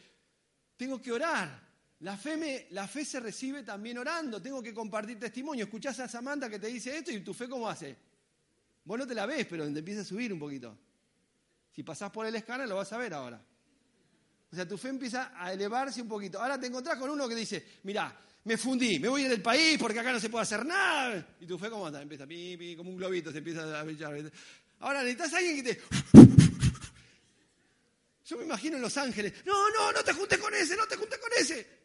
[0.77, 1.69] tengo que orar.
[2.01, 5.67] La fe, me, la fe se recibe también orando, tengo que compartir testimonio.
[5.67, 7.95] Escuchás a Samantha que te dice esto y tu fe cómo hace.
[8.85, 10.79] Vos no te la ves, pero te empieza a subir un poquito.
[11.71, 13.45] Si pasás por el escáner lo vas a ver ahora.
[14.53, 16.41] O sea, tu fe empieza a elevarse un poquito.
[16.41, 18.13] Ahora te encontrás con uno que dice, mira,
[18.45, 21.25] me fundí, me voy del país porque acá no se puede hacer nada.
[21.41, 22.03] Y tu fe, ¿cómo anda?
[22.03, 24.15] Empieza, pi, como un globito, se empieza a brillar.
[24.81, 25.81] Ahora necesitas a alguien que te...
[28.27, 30.97] Yo me imagino en Los Ángeles, no, no, no te juntes con ese, no te
[30.97, 31.80] juntes con ese.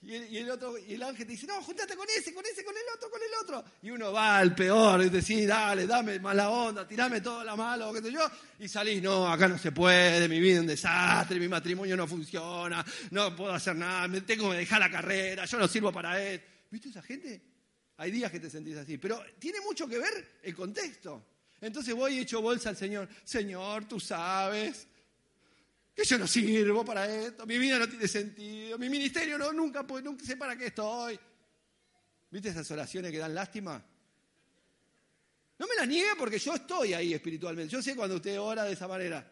[0.00, 2.74] Y el, otro, y el ángel te dice, no, juntate con ese, con ese, con
[2.74, 3.64] el otro, con el otro.
[3.82, 7.56] Y uno va al peor, y dice, sí, dale, dame mala onda, tirame todo la
[7.56, 8.20] malo, qué sé yo.
[8.60, 12.06] Y salís, no, acá no se puede, mi vida es un desastre, mi matrimonio no
[12.06, 16.22] funciona, no puedo hacer nada, me tengo que dejar la carrera, yo no sirvo para
[16.22, 16.40] él.
[16.70, 17.42] ¿Viste esa gente?
[17.96, 21.26] Hay días que te sentís así, pero tiene mucho que ver el contexto.
[21.60, 23.08] Entonces voy y echo bolsa al Señor.
[23.24, 24.86] Señor, tú sabes
[25.98, 29.84] que yo no sirvo para esto, mi vida no tiene sentido, mi ministerio no, nunca,
[29.84, 31.18] pues, nunca sé para qué estoy.
[32.30, 33.84] ¿Viste esas oraciones que dan lástima?
[35.58, 37.72] No me las niegue porque yo estoy ahí espiritualmente.
[37.72, 39.28] Yo sé cuando usted ora de esa manera.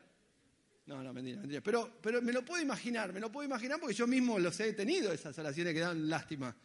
[0.87, 1.61] No, no, mentira, mentira.
[1.61, 4.73] Pero, pero me lo puedo imaginar, me lo puedo imaginar porque yo mismo los he
[4.73, 6.57] tenido, esas oraciones que dan lástima.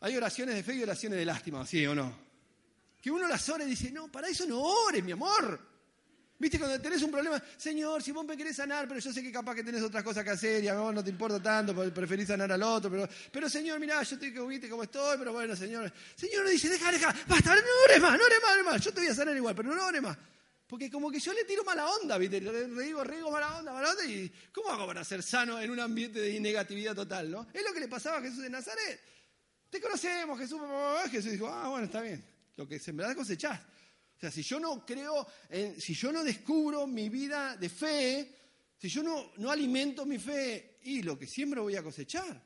[0.00, 2.12] Hay oraciones de fe y oraciones de lástima, ¿sí o no?
[3.00, 5.71] Que uno las ora y dice, no, para eso no ores, mi amor.
[6.42, 9.30] Viste, cuando tenés un problema, Señor, si vos me querés sanar, pero yo sé que
[9.30, 12.26] capaz que tenés otras cosas que hacer y a vos no te importa tanto, preferís
[12.26, 15.54] sanar al otro, pero, pero Señor, mirá, yo estoy que viste cómo estoy, pero bueno,
[15.54, 15.92] Señor.
[16.16, 18.92] Señor dice, deja, deja, basta, no ores más, no ores más, no ores más, yo
[18.92, 20.18] te voy a sanar igual, pero no ores más.
[20.66, 22.40] Porque como que yo le tiro mala onda, ¿viste?
[22.40, 25.78] Le digo, riego mala onda, mala onda, y ¿cómo hago para ser sano en un
[25.78, 27.46] ambiente de negatividad total, no?
[27.54, 29.00] Es lo que le pasaba a Jesús de Nazaret.
[29.70, 30.60] Te conocemos, Jesús,
[31.08, 32.24] Jesús dijo, ah, verdad está bien.
[32.56, 33.60] Lo que verdad cosechás
[34.22, 35.26] sea, si yo no creo,
[35.78, 38.34] si yo no descubro mi vida de fe,
[38.78, 42.40] si yo no, no alimento mi fe, y lo que siempre voy a cosechar.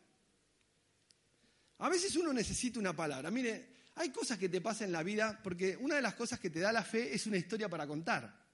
[1.79, 3.31] A veces uno necesita una palabra.
[3.31, 6.51] Mire, hay cosas que te pasan en la vida, porque una de las cosas que
[6.51, 8.47] te da la fe es una historia para contar.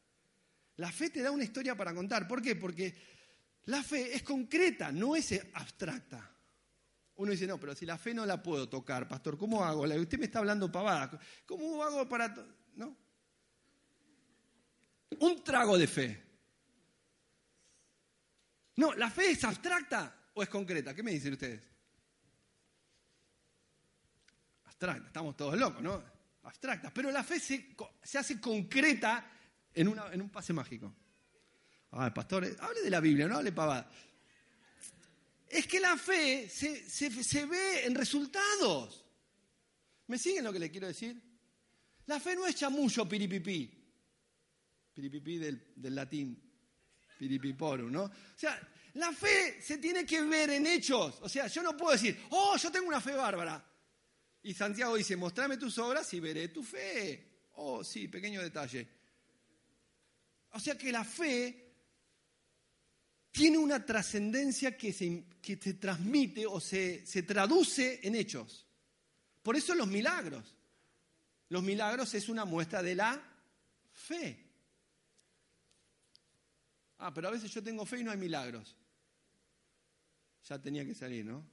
[0.77, 2.27] La fe te da una historia para contar.
[2.27, 2.57] ¿Por qué?
[2.57, 2.95] Porque
[3.67, 6.29] la fe es concreta, no es abstracta.
[7.17, 9.83] Uno dice, no, pero si la fe no la puedo tocar, pastor, ¿cómo hago?
[9.83, 11.21] Usted me está hablando pavada.
[11.47, 12.35] ¿Cómo hago para.?
[12.75, 12.97] ¿No?
[15.21, 16.23] Un trago de fe.
[18.77, 20.95] No, ¿la fe es abstracta o es concreta?
[20.95, 21.63] ¿Qué me dicen ustedes?
[24.65, 26.13] Abstracta, estamos todos locos, ¿no?
[26.45, 29.31] abstractas, pero la fe se, se hace concreta
[29.75, 30.93] en, una, en un pase mágico.
[31.93, 33.91] Ah, pastor, eh, hable de la Biblia, no hable pavada.
[35.49, 39.05] Es que la fe se, se, ve en resultados.
[40.07, 41.21] ¿Me siguen lo que le quiero decir?
[42.07, 43.82] La fe no es chamullo piripipí.
[44.95, 46.39] Piripipí del, del latín,
[47.19, 48.05] piripiporum, ¿no?
[48.05, 48.61] O sea,
[48.95, 51.19] la fe se tiene que ver en hechos.
[51.23, 53.65] O sea, yo no puedo decir, oh, yo tengo una fe bárbara.
[54.43, 57.49] Y Santiago dice, mostrame tus obras y veré tu fe.
[57.55, 58.89] Oh, sí, pequeño detalle.
[60.51, 61.63] O sea que la fe
[63.31, 68.67] tiene una trascendencia que se, que se transmite o se, se traduce en hechos.
[69.43, 70.57] Por eso los milagros.
[71.49, 73.23] Los milagros es una muestra de la
[73.93, 74.42] fe.
[77.05, 78.77] Ah, pero a veces yo tengo fe y no hay milagros.
[80.49, 81.45] Ya tenía que salir, ¿no?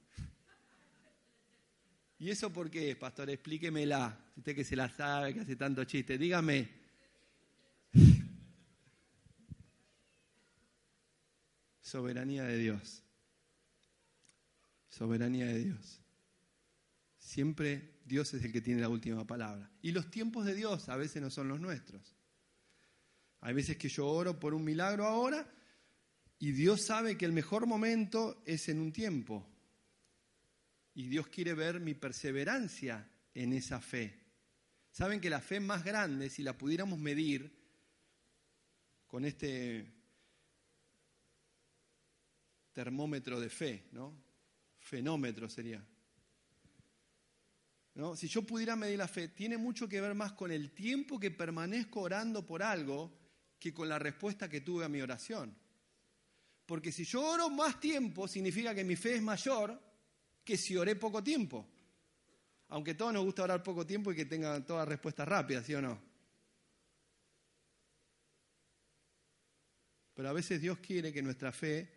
[2.20, 3.30] ¿Y eso por qué es, pastor?
[3.30, 4.16] Explíquemela.
[4.36, 6.16] Usted que se la sabe, que hace tanto chiste.
[6.18, 6.68] Dígame.
[11.80, 13.02] Soberanía de Dios.
[14.88, 16.00] Soberanía de Dios.
[17.18, 19.68] Siempre Dios es el que tiene la última palabra.
[19.82, 22.19] Y los tiempos de Dios a veces no son los nuestros.
[23.40, 25.46] Hay veces que yo oro por un milagro ahora
[26.38, 29.46] y Dios sabe que el mejor momento es en un tiempo.
[30.94, 34.18] Y Dios quiere ver mi perseverancia en esa fe.
[34.90, 37.58] Saben que la fe más grande, si la pudiéramos medir
[39.06, 39.86] con este
[42.72, 44.14] termómetro de fe, ¿no?
[44.78, 45.84] Fenómetro sería.
[47.94, 48.16] ¿No?
[48.16, 51.30] Si yo pudiera medir la fe, tiene mucho que ver más con el tiempo que
[51.30, 53.19] permanezco orando por algo
[53.60, 55.54] que con la respuesta que tuve a mi oración.
[56.64, 59.78] Porque si yo oro más tiempo, significa que mi fe es mayor
[60.42, 61.68] que si oré poco tiempo.
[62.68, 65.74] Aunque a todos nos gusta orar poco tiempo y que tengan todas respuestas rápidas, ¿sí
[65.74, 66.00] o no?
[70.14, 71.92] Pero a veces Dios quiere que nuestra fe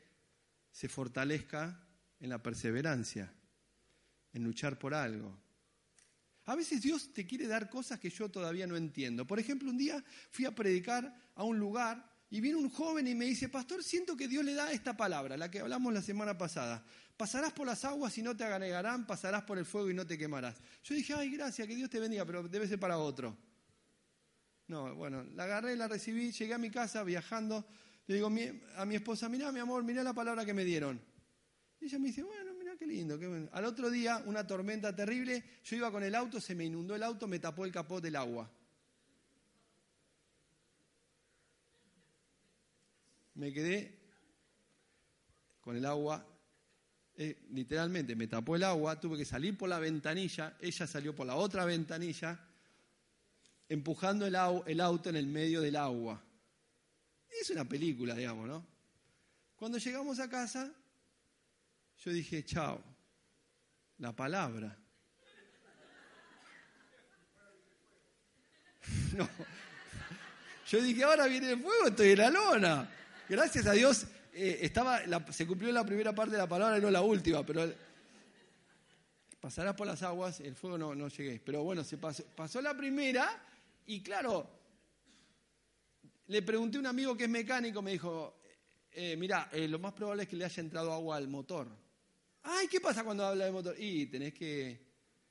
[0.72, 1.88] se fortalezca
[2.20, 3.32] en la perseverancia,
[4.34, 5.38] en luchar por algo.
[6.46, 9.26] A veces Dios te quiere dar cosas que yo todavía no entiendo.
[9.26, 13.16] Por ejemplo, un día fui a predicar a un lugar y viene un joven y
[13.16, 16.38] me dice, pastor, siento que Dios le da esta palabra, la que hablamos la semana
[16.38, 16.84] pasada.
[17.16, 20.18] Pasarás por las aguas y no te agregarán, pasarás por el fuego y no te
[20.18, 20.60] quemarás.
[20.84, 23.38] Yo dije, ay, gracias, que Dios te bendiga, pero debe ser para otro.
[24.68, 27.66] No, bueno, la agarré, la recibí, llegué a mi casa viajando,
[28.08, 28.32] le digo
[28.76, 31.00] a mi esposa, mira mi amor, mira la palabra que me dieron.
[31.80, 32.53] Y ella me dice, bueno,
[32.84, 33.50] qué lindo, qué bueno.
[33.54, 37.04] Al otro día, una tormenta terrible, yo iba con el auto, se me inundó el
[37.04, 38.50] auto, me tapó el capó del agua.
[43.36, 44.00] me quedé
[45.60, 46.26] con el agua,
[47.16, 51.26] eh, literalmente me tapó el agua, tuve que salir por la ventanilla, ella salió por
[51.26, 52.40] la otra ventanilla,
[53.70, 54.36] empujando el,
[54.68, 56.24] el auto en el medio del agua.
[57.42, 58.66] Es una película, digamos, ¿no?
[59.56, 60.72] Cuando llegamos a casa,
[62.04, 62.84] yo dije, chao,
[63.98, 64.78] la palabra.
[69.18, 69.30] No.
[70.68, 72.90] Yo dije, ahora viene el fuego, estoy en la lona
[73.30, 76.90] gracias a Dios eh, estaba, se cumplió la primera parte de la palabra y no
[76.90, 77.72] la última, pero
[79.40, 81.40] pasarás por las aguas, el fuego no, no llegué.
[81.44, 83.44] Pero bueno, se pasó, pasó la primera
[83.86, 84.50] y claro,
[86.28, 88.40] le pregunté a un amigo que es mecánico, me dijo,
[88.92, 91.68] eh, mira, eh, lo más probable es que le haya entrado agua al motor.
[92.44, 93.76] Ay, ¿qué pasa cuando habla de motor?
[93.78, 94.80] Y tenés que.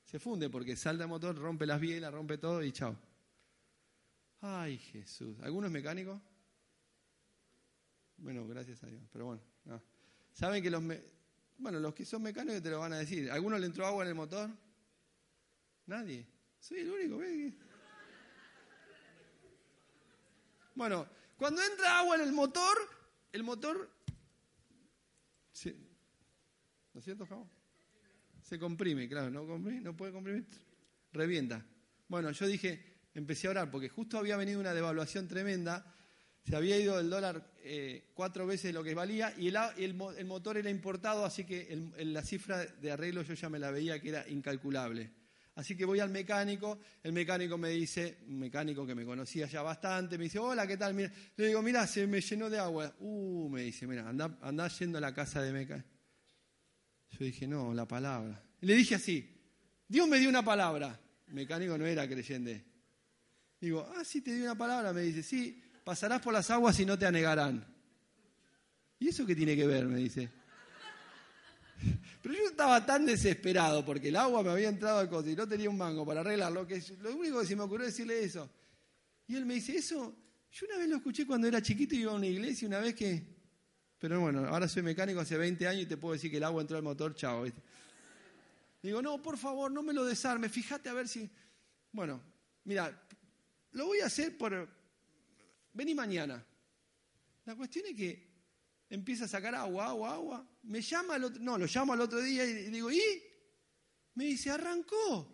[0.04, 2.96] Se funde porque salta el motor, rompe las bielas, rompe todo y chao.
[4.40, 5.38] Ay, Jesús.
[5.40, 6.20] ¿Alguno es mecánico?
[8.16, 9.02] Bueno, gracias a Dios.
[9.12, 9.82] Pero bueno, no.
[10.32, 10.82] Saben que los.
[10.82, 11.00] Me...
[11.58, 13.30] Bueno, los que son mecánicos te lo van a decir.
[13.30, 14.50] ¿Alguno le entró agua en el motor?
[15.86, 16.26] Nadie.
[16.58, 17.18] Soy el único.
[17.18, 17.54] ¿ves?
[20.74, 22.78] Bueno, cuando entra agua en el motor,
[23.32, 23.90] el motor.
[26.94, 27.48] 200 gramos.
[28.42, 30.46] Se comprime, claro, no, puede comprimir.
[31.12, 31.64] Revienta.
[32.08, 35.94] Bueno, yo dije, empecé a orar porque justo había venido una devaluación tremenda.
[36.44, 40.70] Se había ido el dólar eh, cuatro veces lo que valía y el, motor era
[40.70, 44.28] importado, así que el, la cifra de arreglo yo ya me la veía que era
[44.28, 45.12] incalculable.
[45.54, 49.62] Así que voy al mecánico, el mecánico me dice, un mecánico que me conocía ya
[49.62, 50.96] bastante, me dice, hola, ¿qué tal?
[50.96, 52.92] Le digo, mira, se me llenó de agua.
[53.00, 55.91] Uh, me dice, mira, anda, anda yendo a la casa de mecánico.
[57.18, 58.42] Yo dije, no, la palabra.
[58.60, 59.28] Le dije así,
[59.88, 60.98] Dios me dio una palabra.
[61.28, 62.64] Mecánico no era creyente.
[63.60, 64.92] Digo, ah, sí, te dio una palabra.
[64.92, 67.66] Me dice, sí, pasarás por las aguas y no te anegarán.
[68.98, 69.86] ¿Y eso qué tiene que ver?
[69.86, 70.30] Me dice.
[72.22, 75.46] Pero yo estaba tan desesperado porque el agua me había entrado al coche y no
[75.46, 78.48] tenía un mango para arreglarlo, que lo único que se me ocurrió decirle eso.
[79.26, 80.14] Y él me dice, eso,
[80.50, 82.94] yo una vez lo escuché cuando era chiquito y iba a una iglesia, una vez
[82.94, 83.31] que...
[84.02, 86.60] Pero bueno, ahora soy mecánico hace 20 años y te puedo decir que el agua
[86.60, 87.46] entró al motor, chao.
[88.82, 91.30] Digo, no, por favor, no me lo desarme, fíjate a ver si...
[91.92, 92.20] Bueno,
[92.64, 93.00] mira,
[93.70, 94.68] lo voy a hacer por...
[95.72, 96.44] Vení mañana.
[97.44, 98.28] La cuestión es que
[98.90, 100.46] empieza a sacar agua, agua, agua.
[100.64, 103.22] Me llama el otro, no, lo llamo al otro día y digo, ¿y?
[104.14, 105.32] Me dice, arrancó.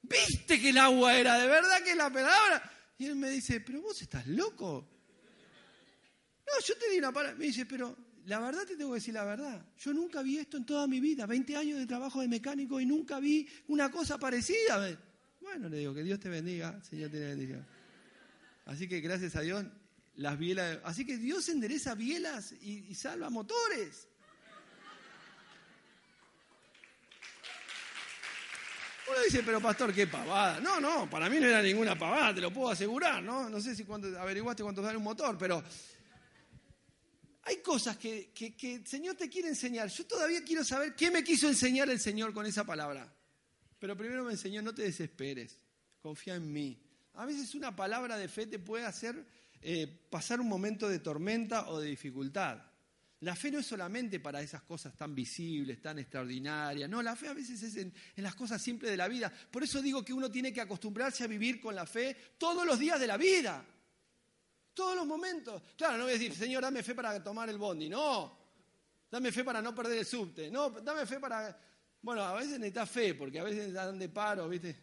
[0.00, 1.38] ¿Viste que el agua era?
[1.38, 2.72] ¿De verdad que la palabra?
[2.96, 4.97] Y él me dice, pero vos estás loco.
[6.48, 7.38] No, yo te di una palabra.
[7.38, 9.64] Me dice, pero la verdad te tengo que decir la verdad.
[9.78, 11.26] Yo nunca vi esto en toda mi vida.
[11.26, 14.98] 20 años de trabajo de mecánico y nunca vi una cosa parecida.
[15.40, 16.82] Bueno, le digo, que Dios te bendiga.
[16.82, 17.66] Señor, te bendiga.
[18.66, 19.64] Así que gracias a Dios,
[20.16, 20.78] las bielas.
[20.84, 24.08] Así que Dios endereza bielas y, salva motores.
[29.10, 30.60] Uno dice, pero pastor, qué pavada.
[30.60, 33.48] No, no, para mí no era ninguna pavada, te lo puedo asegurar, ¿no?
[33.48, 33.86] No sé si
[34.18, 35.64] averiguaste cuánto sale un motor, pero
[37.48, 38.30] hay cosas que,
[38.62, 39.88] el Señor te quiere enseñar.
[39.88, 43.10] Yo todavía quiero saber qué me quiso enseñar el Señor con esa palabra.
[43.78, 45.58] Pero primero me enseñó, no te desesperes,
[46.02, 46.78] confía en mí.
[47.14, 49.26] A veces una palabra de fe te puede hacer
[49.62, 52.60] eh, pasar un momento de tormenta o de dificultad.
[53.20, 56.90] La fe no es solamente para esas cosas tan visibles, tan extraordinarias.
[56.90, 59.32] No, la fe a veces es en, las cosas simples de la vida.
[59.50, 62.78] Por eso digo que uno tiene que acostumbrarse a vivir con la fe todos los
[62.78, 63.64] días de la vida.
[64.78, 65.60] Todos los momentos.
[65.76, 67.88] Claro, no voy a decir, Señor, dame fe para tomar el bondi.
[67.88, 68.38] No.
[69.10, 70.52] Dame fe para no perder el subte.
[70.52, 71.60] No, dame fe para...
[72.00, 74.76] Bueno, a veces necesitas fe, porque a veces dan de paro, ¿viste?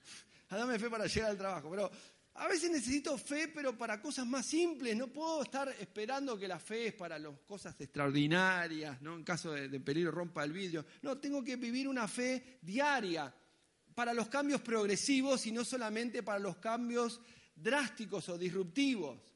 [0.48, 1.68] Dame fe para llegar al trabajo.
[1.68, 1.90] Pero
[2.32, 4.96] a veces necesito fe, pero para cosas más simples.
[4.96, 9.14] No puedo estar esperando que la fe es para las cosas extraordinarias, ¿no?
[9.14, 10.86] En caso de, de peligro rompa el vidrio.
[11.02, 13.30] No, tengo que vivir una fe diaria
[13.94, 17.20] para los cambios progresivos y no solamente para los cambios
[17.54, 19.33] drásticos o disruptivos.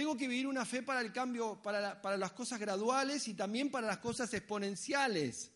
[0.00, 3.70] Tengo que vivir una fe para el cambio, para, para las cosas graduales y también
[3.70, 5.52] para las cosas exponenciales.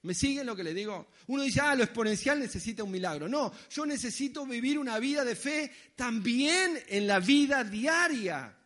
[0.00, 1.08] ¿Me siguen lo que le digo?
[1.26, 3.28] Uno dice, ah, lo exponencial necesita un milagro.
[3.28, 8.56] No, yo necesito vivir una vida de fe también en la vida diaria.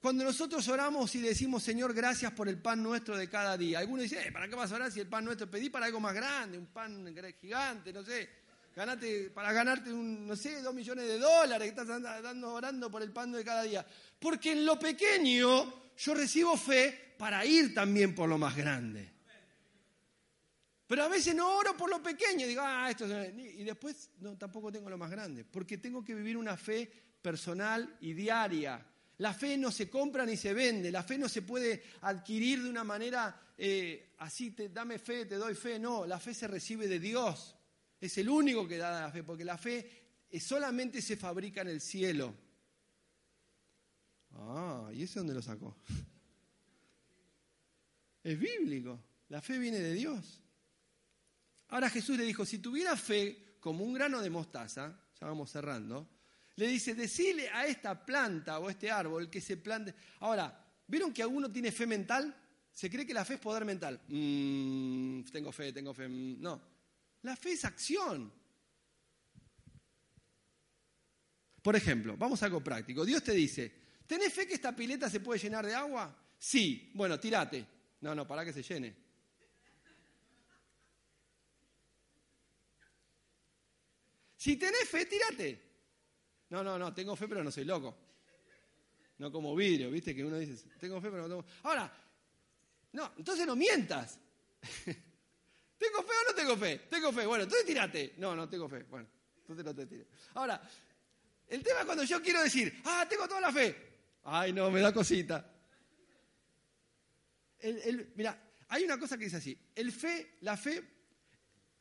[0.00, 3.80] Cuando nosotros oramos y decimos, Señor, gracias por el pan nuestro de cada día.
[3.80, 6.00] Algunos dicen, eh, ¿para qué vas a orar si el pan nuestro pedí para algo
[6.00, 8.45] más grande, un pan gigante, no sé?
[8.76, 13.02] Ganate, para ganarte, un, no sé, dos millones de dólares que estás dando, orando por
[13.02, 13.86] el pan de cada día.
[14.18, 19.16] Porque en lo pequeño yo recibo fe para ir también por lo más grande.
[20.86, 24.70] Pero a veces no oro por lo pequeño, digo, ah, esto Y después no, tampoco
[24.70, 26.86] tengo lo más grande, porque tengo que vivir una fe
[27.22, 28.84] personal y diaria.
[29.16, 32.68] La fe no se compra ni se vende, la fe no se puede adquirir de
[32.68, 37.00] una manera eh, así, dame fe, te doy fe, no, la fe se recibe de
[37.00, 37.55] Dios.
[38.00, 40.06] Es el único que da la fe, porque la fe
[40.40, 42.34] solamente se fabrica en el cielo.
[44.32, 45.76] Ah, ¿y eso dónde lo sacó?
[48.22, 50.42] Es bíblico, la fe viene de Dios.
[51.68, 56.08] Ahora Jesús le dijo, si tuviera fe como un grano de mostaza, ya vamos cerrando,
[56.56, 59.94] le dice, decile a esta planta o a este árbol que se plante.
[60.18, 62.34] Ahora, ¿vieron que alguno tiene fe mental?
[62.72, 64.00] Se cree que la fe es poder mental.
[64.08, 66.08] Mm, tengo fe, tengo fe.
[66.08, 66.60] Mm, no,
[67.22, 68.32] la fe es acción.
[71.62, 73.04] Por ejemplo, vamos a algo práctico.
[73.04, 73.74] Dios te dice,
[74.06, 76.16] ¿tenés fe que esta pileta se puede llenar de agua?
[76.38, 77.66] Sí, bueno, tírate.
[78.00, 78.94] No, no, para que se llene.
[84.36, 85.60] Si tenés fe, tírate.
[86.50, 87.96] No, no, no, tengo fe, pero no soy loco.
[89.18, 90.14] No como vidrio, ¿viste?
[90.14, 91.44] Que uno dice, tengo fe, pero no tengo.
[91.64, 91.92] Ahora,
[92.92, 94.20] no, entonces no mientas.
[95.78, 96.78] ¿Tengo fe o no tengo fe?
[96.88, 97.26] Tengo fe.
[97.26, 98.14] Bueno, entonces tírate.
[98.18, 98.84] No, no tengo fe.
[98.84, 99.06] Bueno,
[99.40, 100.06] entonces no te tires.
[100.34, 100.60] Ahora,
[101.48, 103.76] el tema es cuando yo quiero decir, ah, tengo toda la fe.
[104.24, 105.48] Ay, no, me da cosita.
[108.14, 109.58] mira, hay una cosa que dice así.
[109.74, 110.82] El fe, la fe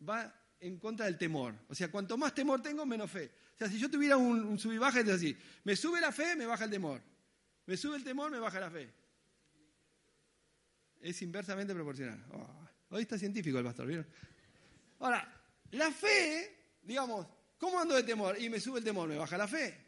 [0.08, 1.56] va en contra del temor.
[1.70, 3.32] O sea, cuanto más temor tengo, menos fe.
[3.56, 5.36] O sea, si yo tuviera un, un sub es así.
[5.64, 7.02] Me sube la fe, me baja el temor.
[7.66, 8.92] Me sube el temor, me baja la fe.
[11.02, 12.24] Es inversamente proporcional.
[12.34, 12.65] Oh,
[12.96, 14.08] hoy está científico el pastor, ¿vieron?
[15.00, 15.28] Ahora,
[15.72, 17.28] la fe, digamos,
[17.58, 18.40] ¿cómo ando de temor?
[18.40, 19.86] Y me sube el temor, me baja la fe.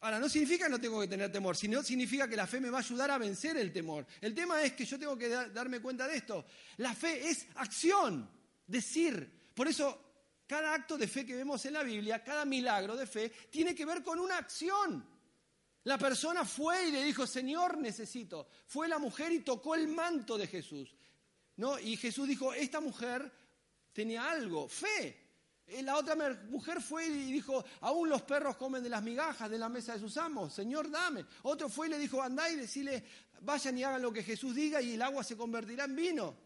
[0.00, 2.70] Ahora, no significa que no tengo que tener temor, sino significa que la fe me
[2.70, 4.06] va a ayudar a vencer el temor.
[4.20, 6.44] El tema es que yo tengo que darme cuenta de esto.
[6.78, 8.28] La fe es acción,
[8.66, 9.50] decir.
[9.54, 10.10] Por eso
[10.46, 13.86] cada acto de fe que vemos en la Biblia, cada milagro de fe, tiene que
[13.86, 15.06] ver con una acción.
[15.84, 18.48] La persona fue y le dijo, Señor, necesito.
[18.66, 20.94] Fue la mujer y tocó el manto de Jesús.
[21.82, 23.30] Y Jesús dijo, esta mujer
[23.92, 25.28] tenía algo, fe.
[25.82, 26.16] La otra
[26.48, 30.00] mujer fue y dijo, aún los perros comen de las migajas de la mesa de
[30.00, 31.24] sus amos, Señor, dame.
[31.42, 33.04] Otro fue y le dijo, andá y decirle,
[33.42, 36.36] vayan y hagan lo que Jesús diga y el agua se convertirá en vino.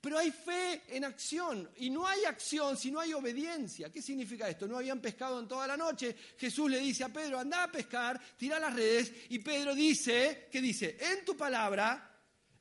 [0.00, 3.90] Pero hay fe en acción y no hay acción si no hay obediencia.
[3.90, 4.68] ¿Qué significa esto?
[4.68, 6.16] No habían pescado en toda la noche.
[6.38, 10.60] Jesús le dice a Pedro, anda a pescar, tira las redes y Pedro dice, ¿qué
[10.60, 10.96] dice?
[11.00, 12.15] En tu palabra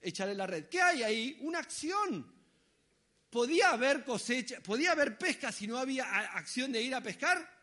[0.07, 0.69] echaré la red.
[0.69, 1.37] ¿Qué hay ahí?
[1.41, 2.33] Una acción.
[3.29, 6.05] ¿Podía haber cosecha, podía haber pesca si no había
[6.37, 7.53] acción de ir a pescar?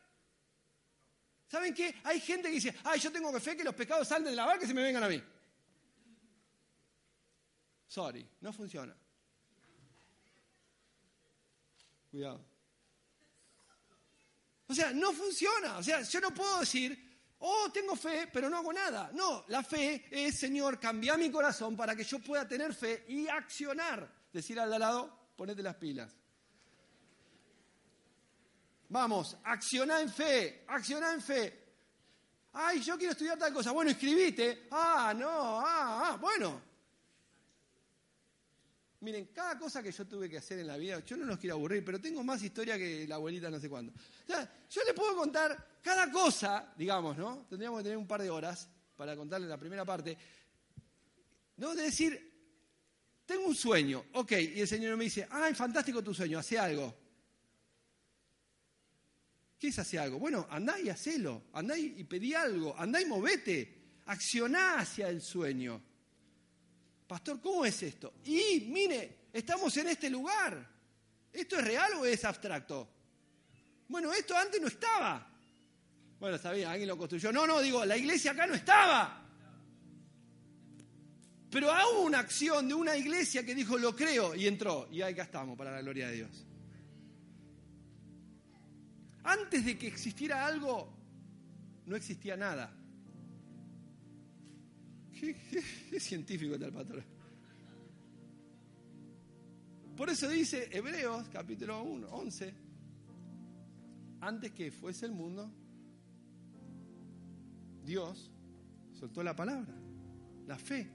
[1.47, 1.95] ¿Saben qué?
[2.05, 4.64] Hay gente que dice, ay, yo tengo fe que los pescados salgan de la barca
[4.64, 5.22] y se me vengan a mí.
[7.88, 8.97] Sorry, no funciona.
[12.11, 12.45] Cuidado.
[14.66, 15.76] O sea, no funciona.
[15.76, 17.12] O sea, yo no puedo decir,
[17.43, 19.11] oh, tengo fe, pero no hago nada.
[19.14, 23.28] No, la fe es, Señor, cambia mi corazón para que yo pueda tener fe y
[23.28, 24.09] accionar.
[24.32, 26.14] Decir al de lado, ponete las pilas.
[28.88, 31.62] Vamos, acciona en fe, acciona en fe.
[32.53, 33.72] Ay, yo quiero estudiar tal cosa.
[33.72, 34.66] Bueno, escribite.
[34.70, 36.61] Ah, no, ah, ah, bueno.
[39.01, 41.57] Miren, cada cosa que yo tuve que hacer en la vida, yo no los quiero
[41.57, 43.93] aburrir, pero tengo más historia que la abuelita no sé cuándo.
[43.93, 47.45] O sea, yo le puedo contar cada cosa, digamos, ¿no?
[47.49, 50.16] Tendríamos que tener un par de horas para contarle la primera parte.
[51.57, 51.74] ¿No?
[51.74, 52.33] De decir,
[53.26, 56.97] tengo un sueño, ok, y el Señor me dice, ay, fantástico tu sueño, hace algo.
[59.59, 60.18] ¿Qué es hacer algo?
[60.18, 65.80] Bueno, andá y hacelo, andá y pedí algo, andá y movete, accioná hacia el sueño.
[67.07, 68.14] Pastor, ¿cómo es esto?
[68.24, 70.68] Y mire, estamos en este lugar.
[71.33, 72.89] ¿Esto es real o es abstracto?
[73.89, 75.32] Bueno, esto antes no estaba.
[76.23, 77.33] Bueno, bien, alguien lo construyó.
[77.33, 79.27] No, no, digo, la iglesia acá no estaba.
[81.51, 84.87] Pero hubo una acción de una iglesia que dijo, lo creo, y entró.
[84.93, 86.47] Y acá estamos, para la gloria de Dios.
[89.25, 90.97] Antes de que existiera algo,
[91.87, 92.73] no existía nada.
[95.20, 97.03] Qué, científico está el pastor.
[99.97, 102.55] Por eso dice Hebreos capítulo 1, 11,
[104.20, 105.53] antes que fuese el mundo,
[107.85, 108.30] Dios
[108.93, 109.74] soltó la palabra,
[110.47, 110.91] la fe,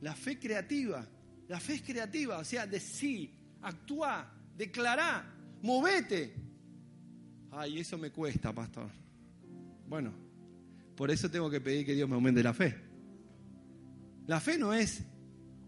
[0.00, 1.06] la fe creativa.
[1.48, 5.24] La fe es creativa, o sea, de sí, actúa, declará,
[5.62, 6.34] movete.
[7.50, 8.90] Ay, eso me cuesta, pastor.
[9.88, 10.12] Bueno,
[10.94, 12.76] por eso tengo que pedir que Dios me aumente la fe.
[14.26, 15.02] La fe no es,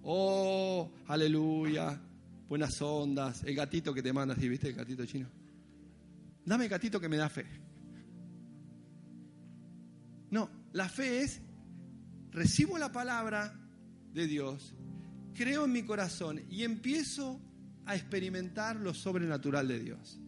[0.02, 1.98] oh, aleluya,
[2.46, 5.28] buenas ondas, el gatito que te manda, ¿sí viste el gatito chino?
[6.44, 7.46] Dame el gatito que me da fe.
[10.30, 11.40] No, la fe es,
[12.30, 13.58] recibo la palabra
[14.12, 14.74] de Dios,
[15.34, 17.40] creo en mi corazón y empiezo
[17.86, 20.20] a experimentar lo sobrenatural de Dios.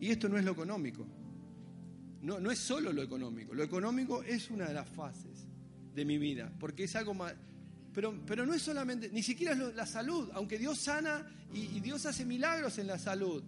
[0.00, 1.06] Y esto no es lo económico.
[2.22, 3.54] No, no es solo lo económico.
[3.54, 5.46] Lo económico es una de las fases
[5.94, 7.34] de mi vida, porque es algo más...
[7.92, 11.80] Pero, pero no es solamente, ni siquiera es la salud, aunque Dios sana y, y
[11.80, 13.44] Dios hace milagros en la salud.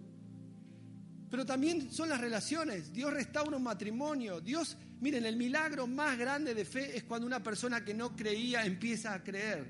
[1.29, 2.93] Pero también son las relaciones.
[2.93, 4.39] Dios restaura un matrimonio.
[4.41, 8.65] Dios, miren, el milagro más grande de fe es cuando una persona que no creía
[8.65, 9.65] empieza a creer.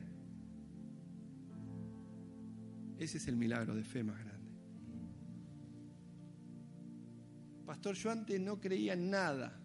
[2.97, 4.35] Ese es el milagro de fe más grande.
[7.65, 9.59] Pastor, yo antes no creía en nada.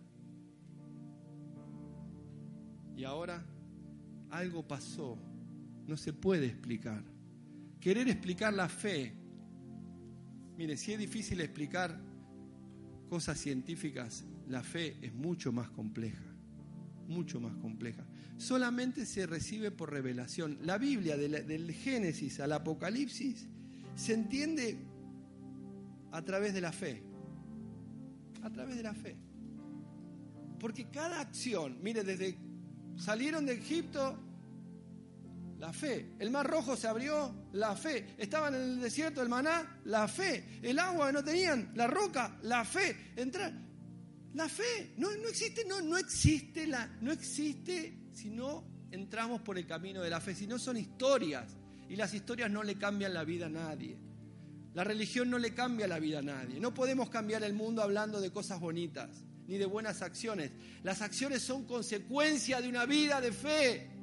[2.97, 3.45] Y ahora
[4.31, 5.19] algo pasó.
[5.87, 7.03] No se puede explicar.
[7.81, 9.20] Querer explicar la fe.
[10.61, 11.99] Mire, si es difícil explicar
[13.09, 16.23] cosas científicas, la fe es mucho más compleja.
[17.09, 18.07] Mucho más compleja.
[18.37, 20.59] Solamente se recibe por revelación.
[20.61, 23.49] La Biblia, del Génesis al Apocalipsis,
[23.95, 24.77] se entiende
[26.13, 27.03] a través de la fe
[28.43, 29.17] a través de la fe.
[30.59, 32.37] Porque cada acción, mire, desde
[32.97, 34.19] salieron de Egipto,
[35.61, 36.15] la fe.
[36.19, 38.15] El mar rojo se abrió, la fe.
[38.17, 40.59] Estaban en el desierto, el maná, la fe.
[40.63, 43.13] El agua que no tenían, la roca, la fe.
[43.15, 43.53] Entrar,
[44.33, 44.95] la fe.
[44.97, 50.01] No, no existe, no, no existe la, no existe si no entramos por el camino
[50.01, 51.55] de la fe, si no son historias.
[51.91, 53.99] Y las historias no le cambian la vida a nadie.
[54.73, 56.59] La religión no le cambia la vida a nadie.
[56.59, 59.11] No podemos cambiar el mundo hablando de cosas bonitas
[59.47, 60.53] ni de buenas acciones.
[60.85, 64.00] Las acciones son consecuencia de una vida de fe.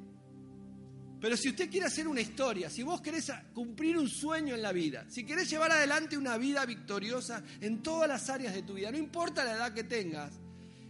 [1.20, 4.72] Pero si usted quiere hacer una historia, si vos querés cumplir un sueño en la
[4.72, 8.92] vida, si querés llevar adelante una vida victoriosa en todas las áreas de tu vida,
[8.92, 10.32] no importa la edad que tengas,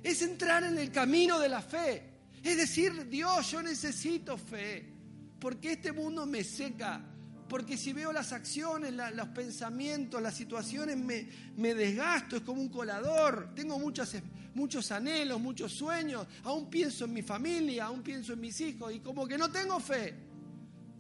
[0.03, 2.03] es entrar en el camino de la fe.
[2.43, 4.93] Es decir, Dios, yo necesito fe,
[5.41, 7.03] porque este mundo me seca,
[7.49, 12.69] porque si veo las acciones, los pensamientos, las situaciones, me, me, desgasto, es como un
[12.69, 18.61] colador, tengo muchos anhelos, muchos sueños, aún pienso en mi familia, aún pienso en mis
[18.61, 20.15] hijos, y como que no tengo fe.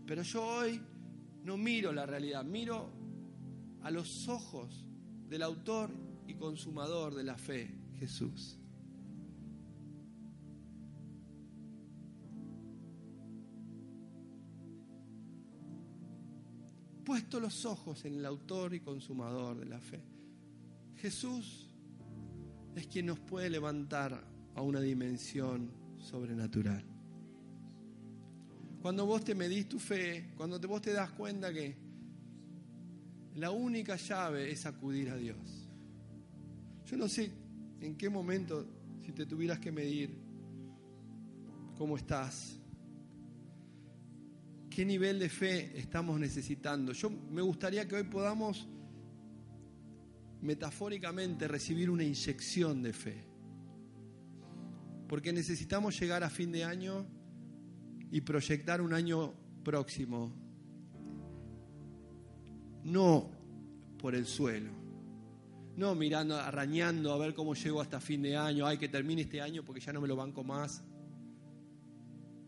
[0.06, 0.80] Pero yo hoy
[1.44, 2.90] no miro la realidad, miro
[3.82, 4.86] a los ojos
[5.28, 5.90] del autor
[6.26, 8.58] y consumador de la fe, Jesús.
[17.08, 19.98] Puesto los ojos en el autor y consumador de la fe.
[20.96, 21.66] Jesús
[22.76, 24.22] es quien nos puede levantar
[24.54, 26.84] a una dimensión sobrenatural.
[28.82, 31.78] Cuando vos te medís tu fe, cuando vos te das cuenta que
[33.36, 35.66] la única llave es acudir a Dios.
[36.84, 37.32] Yo no sé
[37.80, 38.66] en qué momento,
[39.00, 40.14] si te tuvieras que medir,
[41.74, 42.57] cómo estás,
[44.78, 46.92] qué nivel de fe estamos necesitando.
[46.92, 48.68] Yo me gustaría que hoy podamos
[50.40, 53.24] metafóricamente recibir una inyección de fe.
[55.08, 57.04] Porque necesitamos llegar a fin de año
[58.12, 60.32] y proyectar un año próximo.
[62.84, 63.32] No
[63.98, 64.70] por el suelo.
[65.74, 68.64] No mirando, arañando a ver cómo llego hasta fin de año.
[68.64, 70.84] Hay que termine este año porque ya no me lo banco más.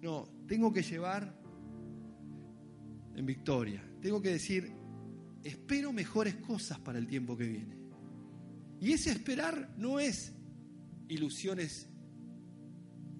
[0.01, 1.40] No, tengo que llevar
[3.15, 3.83] en victoria.
[4.01, 4.73] Tengo que decir,
[5.43, 7.77] espero mejores cosas para el tiempo que viene.
[8.81, 10.33] Y ese esperar no es
[11.09, 11.89] ilusiones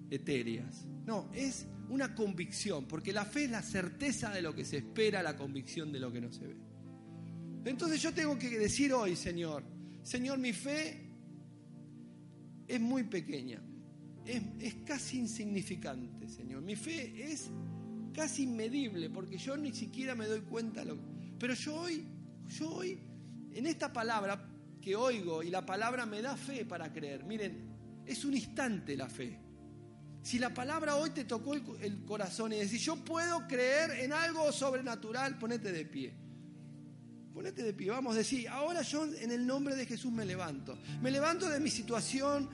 [0.09, 4.77] etéreas, no, es una convicción, porque la fe es la certeza de lo que se
[4.77, 6.57] espera, la convicción de lo que no se ve.
[7.65, 9.63] Entonces yo tengo que decir hoy, Señor,
[10.01, 11.11] Señor, mi fe
[12.67, 13.61] es muy pequeña,
[14.25, 16.61] es, es casi insignificante, Señor.
[16.61, 17.51] Mi fe es
[18.11, 20.83] casi inmedible, porque yo ni siquiera me doy cuenta.
[20.85, 20.97] Lo...
[21.39, 22.05] Pero yo hoy,
[22.47, 22.99] yo hoy,
[23.53, 24.47] en esta palabra
[24.81, 27.71] que oigo y la palabra me da fe para creer, miren,
[28.05, 29.39] es un instante la fe.
[30.23, 34.51] Si la palabra hoy te tocó el, corazón y decís, yo puedo creer en algo
[34.51, 36.13] sobrenatural, ponete de pie.
[37.33, 40.77] Ponete de pie, vamos a decir, ahora yo en el nombre de Jesús me levanto.
[41.01, 42.49] Me levanto de mi situación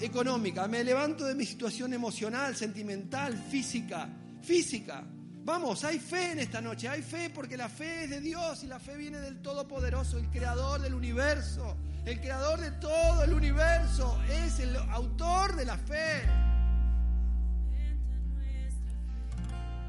[0.00, 4.08] económica, me levanto de mi situación emocional, sentimental, física
[4.46, 5.04] física.
[5.44, 8.66] Vamos, hay fe en esta noche, hay fe porque la fe es de Dios y
[8.66, 11.76] la fe viene del Todopoderoso, el creador del universo.
[12.04, 16.22] El creador de todo el universo es el autor de la fe.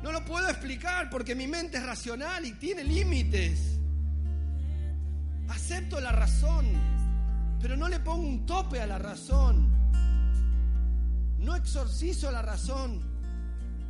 [0.01, 3.79] No lo puedo explicar porque mi mente es racional y tiene límites.
[5.49, 6.65] Acepto la razón,
[7.61, 9.69] pero no le pongo un tope a la razón.
[11.39, 13.16] No exorcizo la razón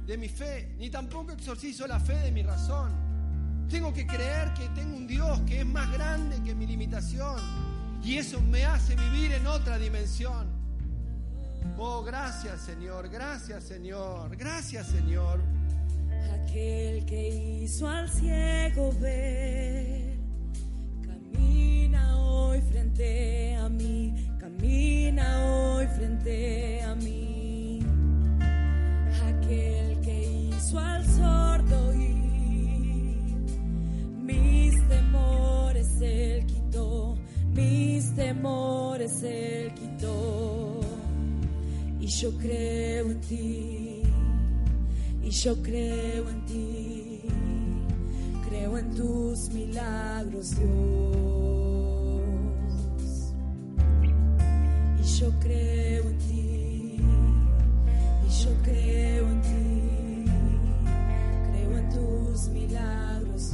[0.07, 2.89] de mi fe, ni tampoco exorcizo la fe de mi razón.
[3.69, 7.35] Tengo que creer que tengo un Dios que es más grande que mi limitación
[8.01, 10.47] y eso me hace vivir en otra dimensión.
[11.77, 15.41] Oh, gracias Señor, gracias Señor, gracias Señor.
[16.41, 20.17] Aquel que hizo al ciego ver,
[21.05, 27.79] camina hoy frente a mí, camina hoy frente a mí.
[29.27, 29.86] Aquel
[30.75, 32.17] al sordo oír.
[34.21, 37.15] Mis temores él quitó,
[37.53, 40.81] mis temores él quitó.
[42.01, 44.01] Y yo creo en ti,
[45.23, 47.21] y yo creo en ti,
[48.49, 50.67] creo en tus milagros, Dios.
[54.99, 56.99] Y yo creo en ti,
[58.25, 59.06] y yo creo
[62.49, 63.53] milagros,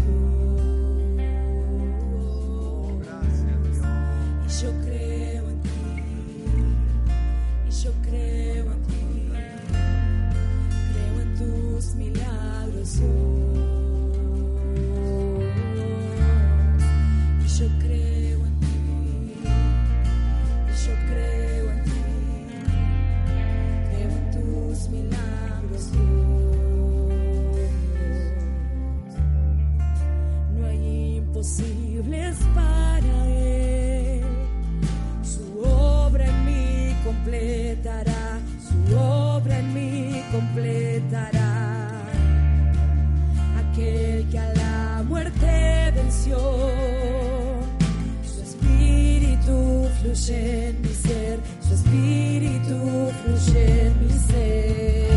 [50.24, 55.08] fluye mi ser, su espíritu fluye mi ser.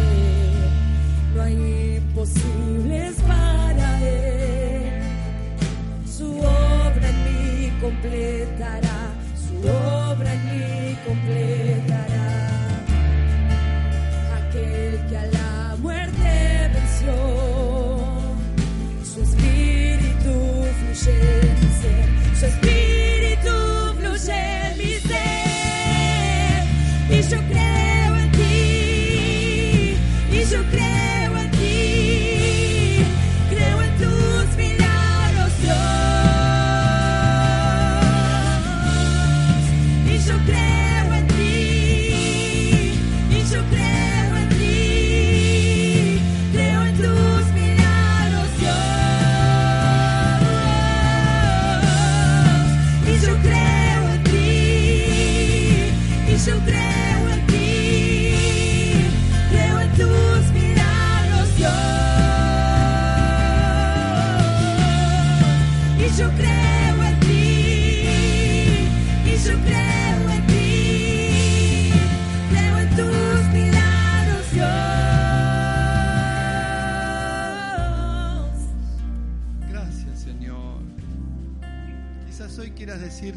[1.34, 2.65] No hay imposibles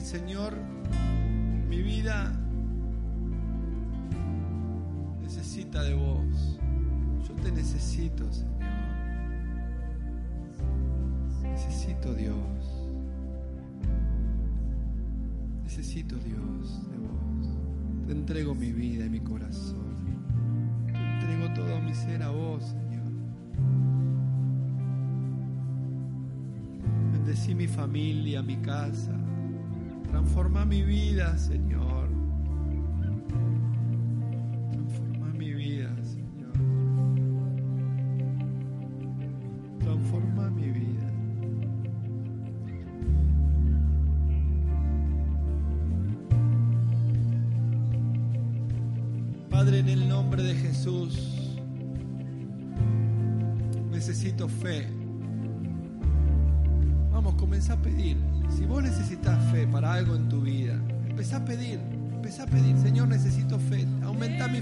[0.10, 0.56] Señor,
[1.70, 2.34] mi vida
[5.22, 6.60] necesita de vos.
[7.28, 8.50] Yo te necesito, Señor.
[11.44, 12.36] Necesito Dios.
[15.62, 18.08] Necesito Dios de vos.
[18.08, 19.94] Te entrego mi vida y mi corazón.
[20.88, 23.12] Te entrego todo mi ser a vos, Señor.
[27.14, 29.29] Bendecí mi familia, mi casa.
[30.12, 31.89] Transforma mi vida, Señor.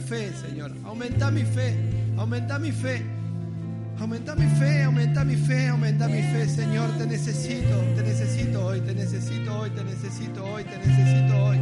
[0.08, 0.72] Fe, Señor.
[0.86, 1.76] Aumenta mi fe.
[2.18, 3.04] Aumenta mi fe.
[4.00, 6.92] Aumenta mi fe, aumenta mi fe, aumenta mi fe, Señor.
[6.98, 11.58] Te necesito, te necesito hoy, te necesito hoy, te necesito hoy, te necesito hoy.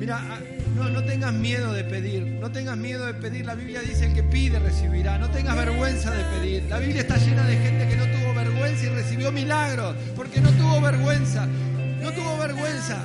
[0.00, 0.38] Mira, ah,
[0.76, 3.44] no, no tengas miedo de pedir, no tengas miedo de pedir.
[3.44, 5.18] La Biblia dice el que pide recibirá.
[5.18, 6.64] No tengas vergüenza de pedir.
[6.68, 10.50] La Biblia está llena de gente que no tuvo vergüenza y recibió milagros porque no
[10.50, 11.46] tuvo vergüenza.
[12.02, 13.04] No tuvo vergüenza.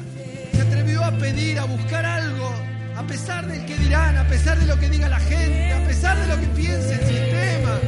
[0.54, 2.50] Se atrevió a pedir, a buscar algo,
[2.96, 6.18] a pesar del que dirán, a pesar de lo que diga la gente, a pesar
[6.18, 7.80] de lo que piense el sistema.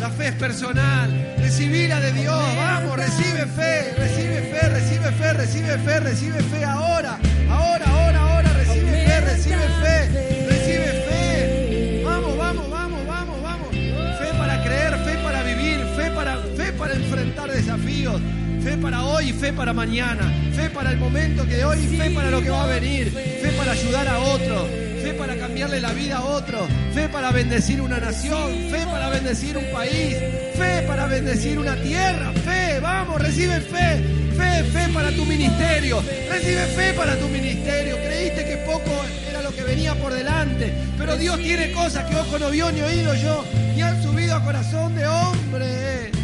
[0.00, 1.34] La fe es personal.
[1.38, 2.42] Recibirla de Dios.
[2.56, 7.18] Vamos, recibe fe, recibe fe, recibe fe, recibe fe, recibe fe ahora.
[7.48, 8.52] Ahora, ahora, ahora.
[8.52, 12.02] Recibe fe, recibe fe, recibe fe.
[12.04, 13.68] Vamos, vamos, vamos, vamos, vamos.
[13.70, 18.20] Fe para creer, fe para vivir, fe para, fe para enfrentar desafíos.
[18.62, 20.32] Fe para hoy y fe para mañana.
[20.54, 23.10] Fe para el momento que de hoy y fe para lo que va a venir.
[23.10, 24.68] Fe para ayudar a otro.
[25.02, 26.68] Fe para cambiarle la vida a otro.
[26.94, 28.52] Fe para bendecir una nación.
[28.70, 30.16] Fe para bendecir un país.
[30.56, 32.32] Fe para bendecir una tierra.
[32.32, 34.04] Fe, vamos, recibe fe.
[34.36, 36.00] Fe, fe para tu ministerio.
[36.30, 37.96] Recibe fe para tu ministerio.
[37.96, 38.90] Creíste que poco
[39.28, 40.72] era lo que venía por delante.
[40.96, 43.44] Pero Dios tiene cosas que ojo no vio ni oído yo.
[43.74, 46.21] Ni han subido a corazón de hombre.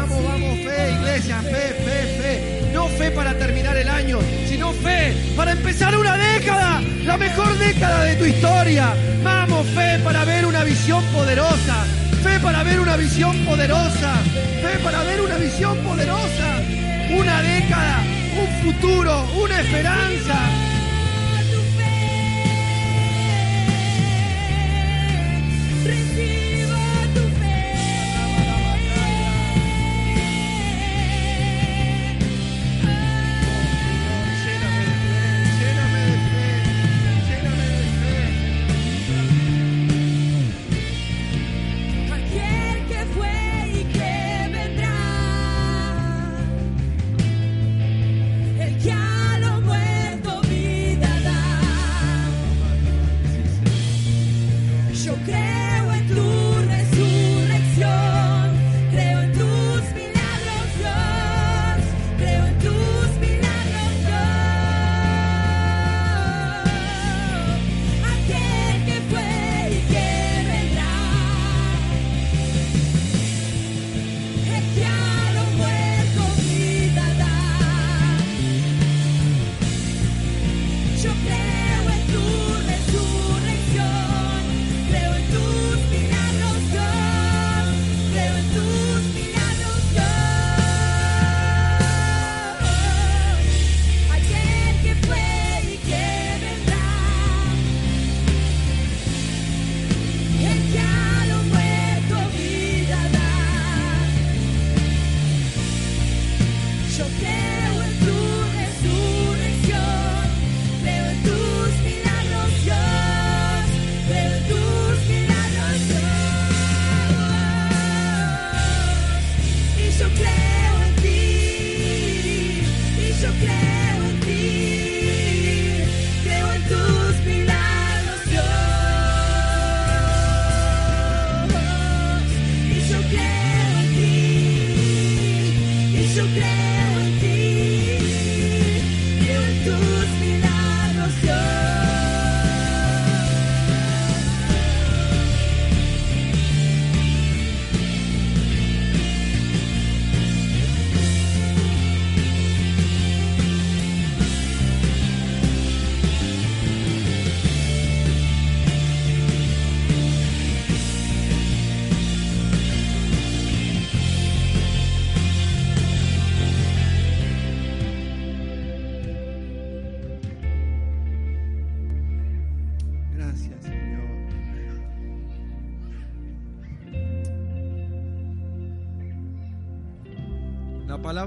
[0.00, 2.70] Vamos, vamos, fe, iglesia, fe, fe, fe.
[2.72, 8.04] No fe para terminar el año, sino fe para empezar una década, la mejor década
[8.04, 8.94] de tu historia.
[9.22, 11.84] Vamos, fe para ver una visión poderosa.
[12.22, 14.14] Fe para ver una visión poderosa.
[14.62, 16.48] Fe para ver una visión poderosa.
[17.10, 18.02] Una década,
[18.40, 20.69] un futuro, una esperanza.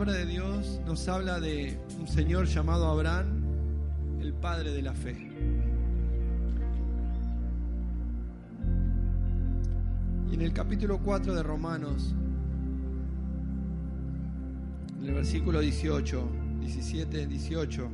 [0.06, 3.42] Palabra de Dios nos habla de un señor llamado Abraham,
[4.20, 5.16] el padre de la fe.
[10.30, 12.14] Y en el capítulo 4 de Romanos,
[15.00, 16.30] en el versículo 18,
[16.60, 17.90] 17, 18,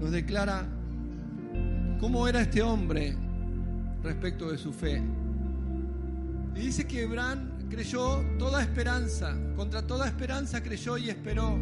[0.00, 0.66] nos declara
[2.00, 3.18] cómo era este hombre
[4.02, 5.02] respecto de su fe.
[6.56, 11.56] Y dice que Abraham creyó toda esperanza, contra toda esperanza creyó y esperó.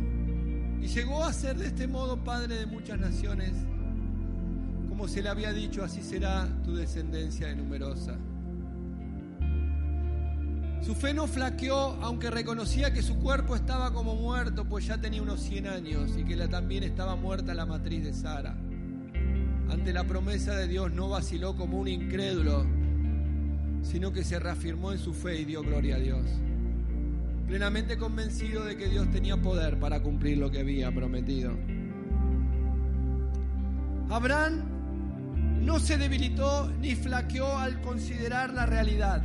[0.81, 3.53] Y llegó a ser de este modo padre de muchas naciones.
[4.89, 8.17] Como se le había dicho, así será tu descendencia de numerosa.
[10.81, 15.21] Su fe no flaqueó, aunque reconocía que su cuerpo estaba como muerto, pues ya tenía
[15.21, 18.57] unos 100 años y que la, también estaba muerta la matriz de Sara.
[19.69, 22.65] Ante la promesa de Dios no vaciló como un incrédulo,
[23.83, 26.25] sino que se reafirmó en su fe y dio gloria a Dios.
[27.47, 31.53] Plenamente convencido de que Dios tenía poder para cumplir lo que había prometido.
[34.11, 34.63] Abraham
[35.63, 39.23] no se debilitó ni flaqueó al considerar la realidad,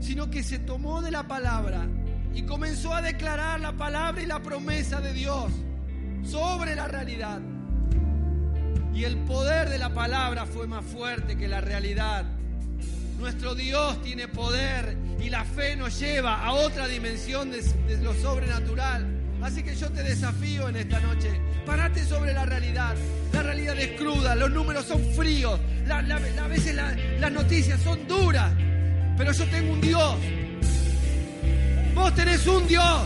[0.00, 1.86] sino que se tomó de la palabra
[2.34, 5.52] y comenzó a declarar la palabra y la promesa de Dios
[6.22, 7.40] sobre la realidad.
[8.94, 12.24] Y el poder de la palabra fue más fuerte que la realidad.
[13.18, 17.62] Nuestro Dios tiene poder y la fe nos lleva a otra dimensión de,
[18.00, 19.06] lo sobrenatural.
[19.42, 21.28] Así que yo te desafío en esta noche.
[21.66, 22.94] Parate sobre la realidad.
[23.32, 25.60] La realidad es cruda, los números son fríos,
[25.90, 28.52] a veces la, las noticias son duras.
[29.16, 30.14] Pero yo tengo un Dios.
[31.94, 33.02] Vos tenés un Dios.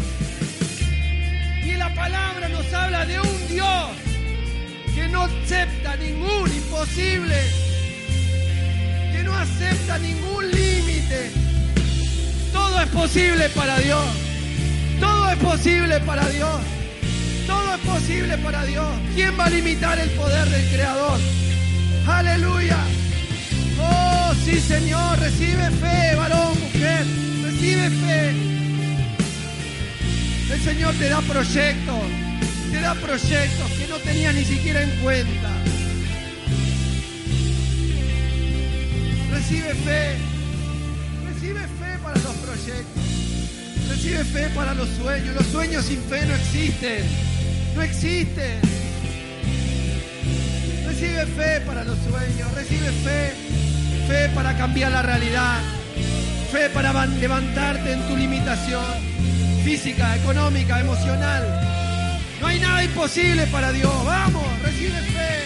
[1.65, 3.89] Y la palabra nos habla de un Dios
[4.95, 7.37] que no acepta ningún imposible,
[9.33, 11.31] no acepta ningún límite.
[12.53, 14.05] Todo es posible para Dios.
[15.01, 16.61] Todo es posible para Dios.
[17.47, 18.87] Todo es posible para Dios.
[19.15, 21.19] ¿Quién va a limitar el poder del Creador?
[22.07, 22.79] Aleluya.
[23.81, 25.19] Oh, sí, Señor.
[25.19, 27.07] Recibe fe, varón, mujer.
[27.45, 28.31] Recibe fe.
[30.53, 32.03] El Señor te da proyectos.
[32.71, 35.51] Te da proyectos que no tenías ni siquiera en cuenta.
[39.53, 40.17] Recibe fe.
[41.27, 43.03] Recibe fe para los proyectos.
[43.91, 45.35] Recibe fe para los sueños.
[45.35, 47.05] Los sueños sin fe no existen.
[47.77, 48.61] No existen.
[50.87, 52.51] Recibe fe para los sueños.
[52.55, 53.35] Recibe fe.
[54.09, 55.61] Fe para cambiar la realidad.
[56.51, 58.83] Fe para levantarte en tu limitación
[59.63, 61.45] física, económica, emocional.
[62.41, 63.93] No hay nada imposible para Dios.
[64.07, 65.45] Vamos, recibe fe.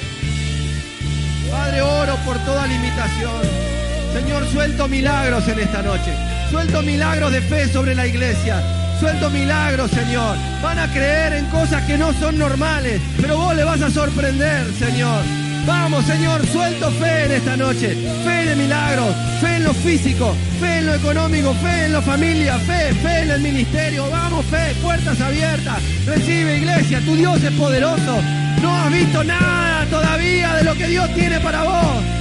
[1.51, 3.76] Padre, oro por toda limitación.
[4.17, 6.11] Señor, suelto milagros en esta noche.
[6.51, 8.63] Suelto milagros de fe sobre la iglesia.
[8.99, 10.39] Suelto milagros, Señor.
[10.63, 14.73] Van a creer en cosas que no son normales, pero vos le vas a sorprender,
[14.79, 15.23] Señor.
[15.67, 17.95] Vamos, Señor, suelto fe en esta noche.
[18.25, 22.57] Fe de milagros, fe en lo físico, fe en lo económico, fe en la familia,
[22.61, 24.09] fe, fe en el ministerio.
[24.11, 25.77] Vamos, fe, puertas abiertas.
[26.07, 28.23] Recibe, iglesia, tu Dios es poderoso.
[28.63, 32.16] No has visto nada todavía de lo que Dios tiene para vos.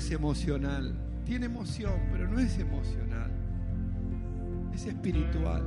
[0.00, 0.94] Es emocional.
[1.26, 3.30] Tiene emoción, pero no es emocional.
[4.74, 5.62] Es espiritual.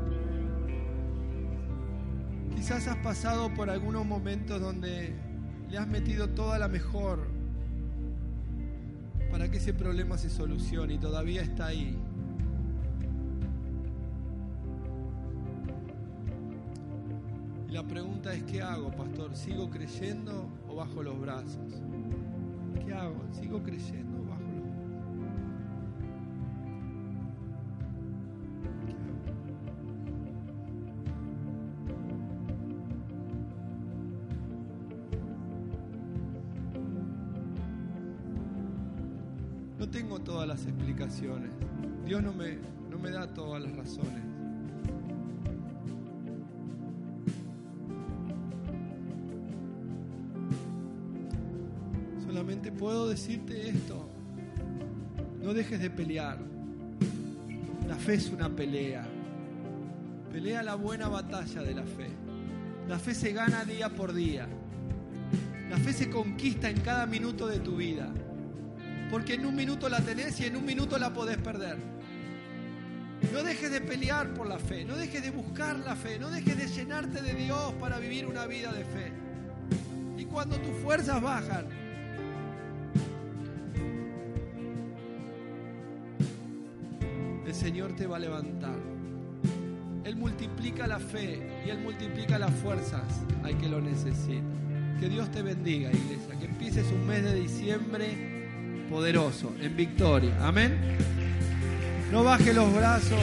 [2.56, 5.14] Quizás has pasado por algunos momentos donde
[5.70, 7.28] le has metido toda la mejor
[9.30, 11.96] para que ese problema se solucione y todavía está ahí.
[17.70, 19.36] Y la pregunta es, ¿qué hago, pastor?
[19.36, 21.84] ¿Sigo creyendo o bajo los brazos?
[22.84, 23.22] ¿Qué hago?
[23.32, 24.13] ¿Sigo creyendo
[39.94, 41.52] tengo todas las explicaciones.
[42.04, 42.58] Dios no me,
[42.90, 44.24] no me da todas las razones.
[52.26, 54.10] Solamente puedo decirte esto.
[55.44, 56.40] No dejes de pelear.
[57.88, 59.06] La fe es una pelea.
[60.32, 62.10] Pelea la buena batalla de la fe.
[62.90, 64.48] La fe se gana día por día.
[65.70, 68.12] La fe se conquista en cada minuto de tu vida.
[69.14, 71.78] Porque en un minuto la tenés y en un minuto la podés perder.
[73.32, 76.58] No dejes de pelear por la fe, no dejes de buscar la fe, no dejes
[76.58, 79.12] de llenarte de Dios para vivir una vida de fe.
[80.18, 81.68] Y cuando tus fuerzas bajan,
[87.46, 88.80] el Señor te va a levantar.
[90.06, 93.04] Él multiplica la fe y Él multiplica las fuerzas
[93.44, 94.42] al que lo necesita.
[95.00, 96.40] Que Dios te bendiga, iglesia.
[96.40, 98.33] Que empieces un mes de diciembre
[98.90, 100.34] poderoso, en victoria.
[100.42, 100.78] Amén.
[102.12, 103.20] No bajes los brazos,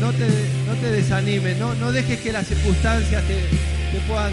[0.00, 0.26] no te,
[0.66, 4.32] no te desanimes, no, no dejes que las circunstancias te, te puedan,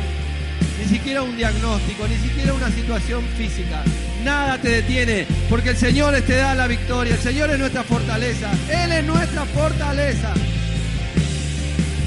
[0.79, 3.83] ni siquiera un diagnóstico, ni siquiera una situación física.
[4.23, 8.51] Nada te detiene, porque el Señor te da la victoria, el Señor es nuestra fortaleza,
[8.71, 10.33] Él es nuestra fortaleza.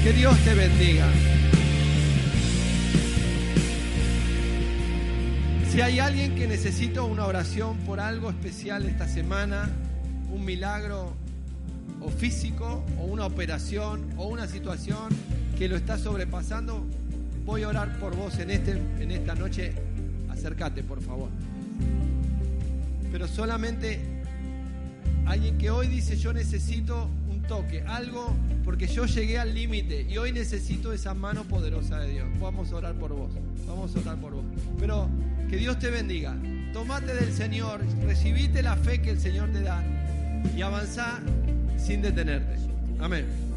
[0.03, 1.07] Que Dios te bendiga.
[5.71, 9.69] Si hay alguien que necesita una oración por algo especial esta semana,
[10.31, 11.13] un milagro
[12.01, 15.09] o físico, o una operación, o una situación
[15.59, 16.87] que lo está sobrepasando,
[17.45, 19.73] voy a orar por vos en, este, en esta noche.
[20.31, 21.29] Acércate, por favor.
[23.11, 24.01] Pero solamente
[25.27, 27.07] alguien que hoy dice yo necesito
[27.49, 32.27] toque, algo, porque yo llegué al límite y hoy necesito esa mano poderosa de Dios.
[32.39, 33.31] Vamos a orar por vos,
[33.67, 34.45] vamos a orar por vos.
[34.79, 35.09] Pero
[35.49, 36.37] que Dios te bendiga.
[36.71, 39.83] Tomate del Señor, recibite la fe que el Señor te da
[40.55, 41.19] y avanzá
[41.75, 42.55] sin detenerte.
[42.99, 43.48] Amén.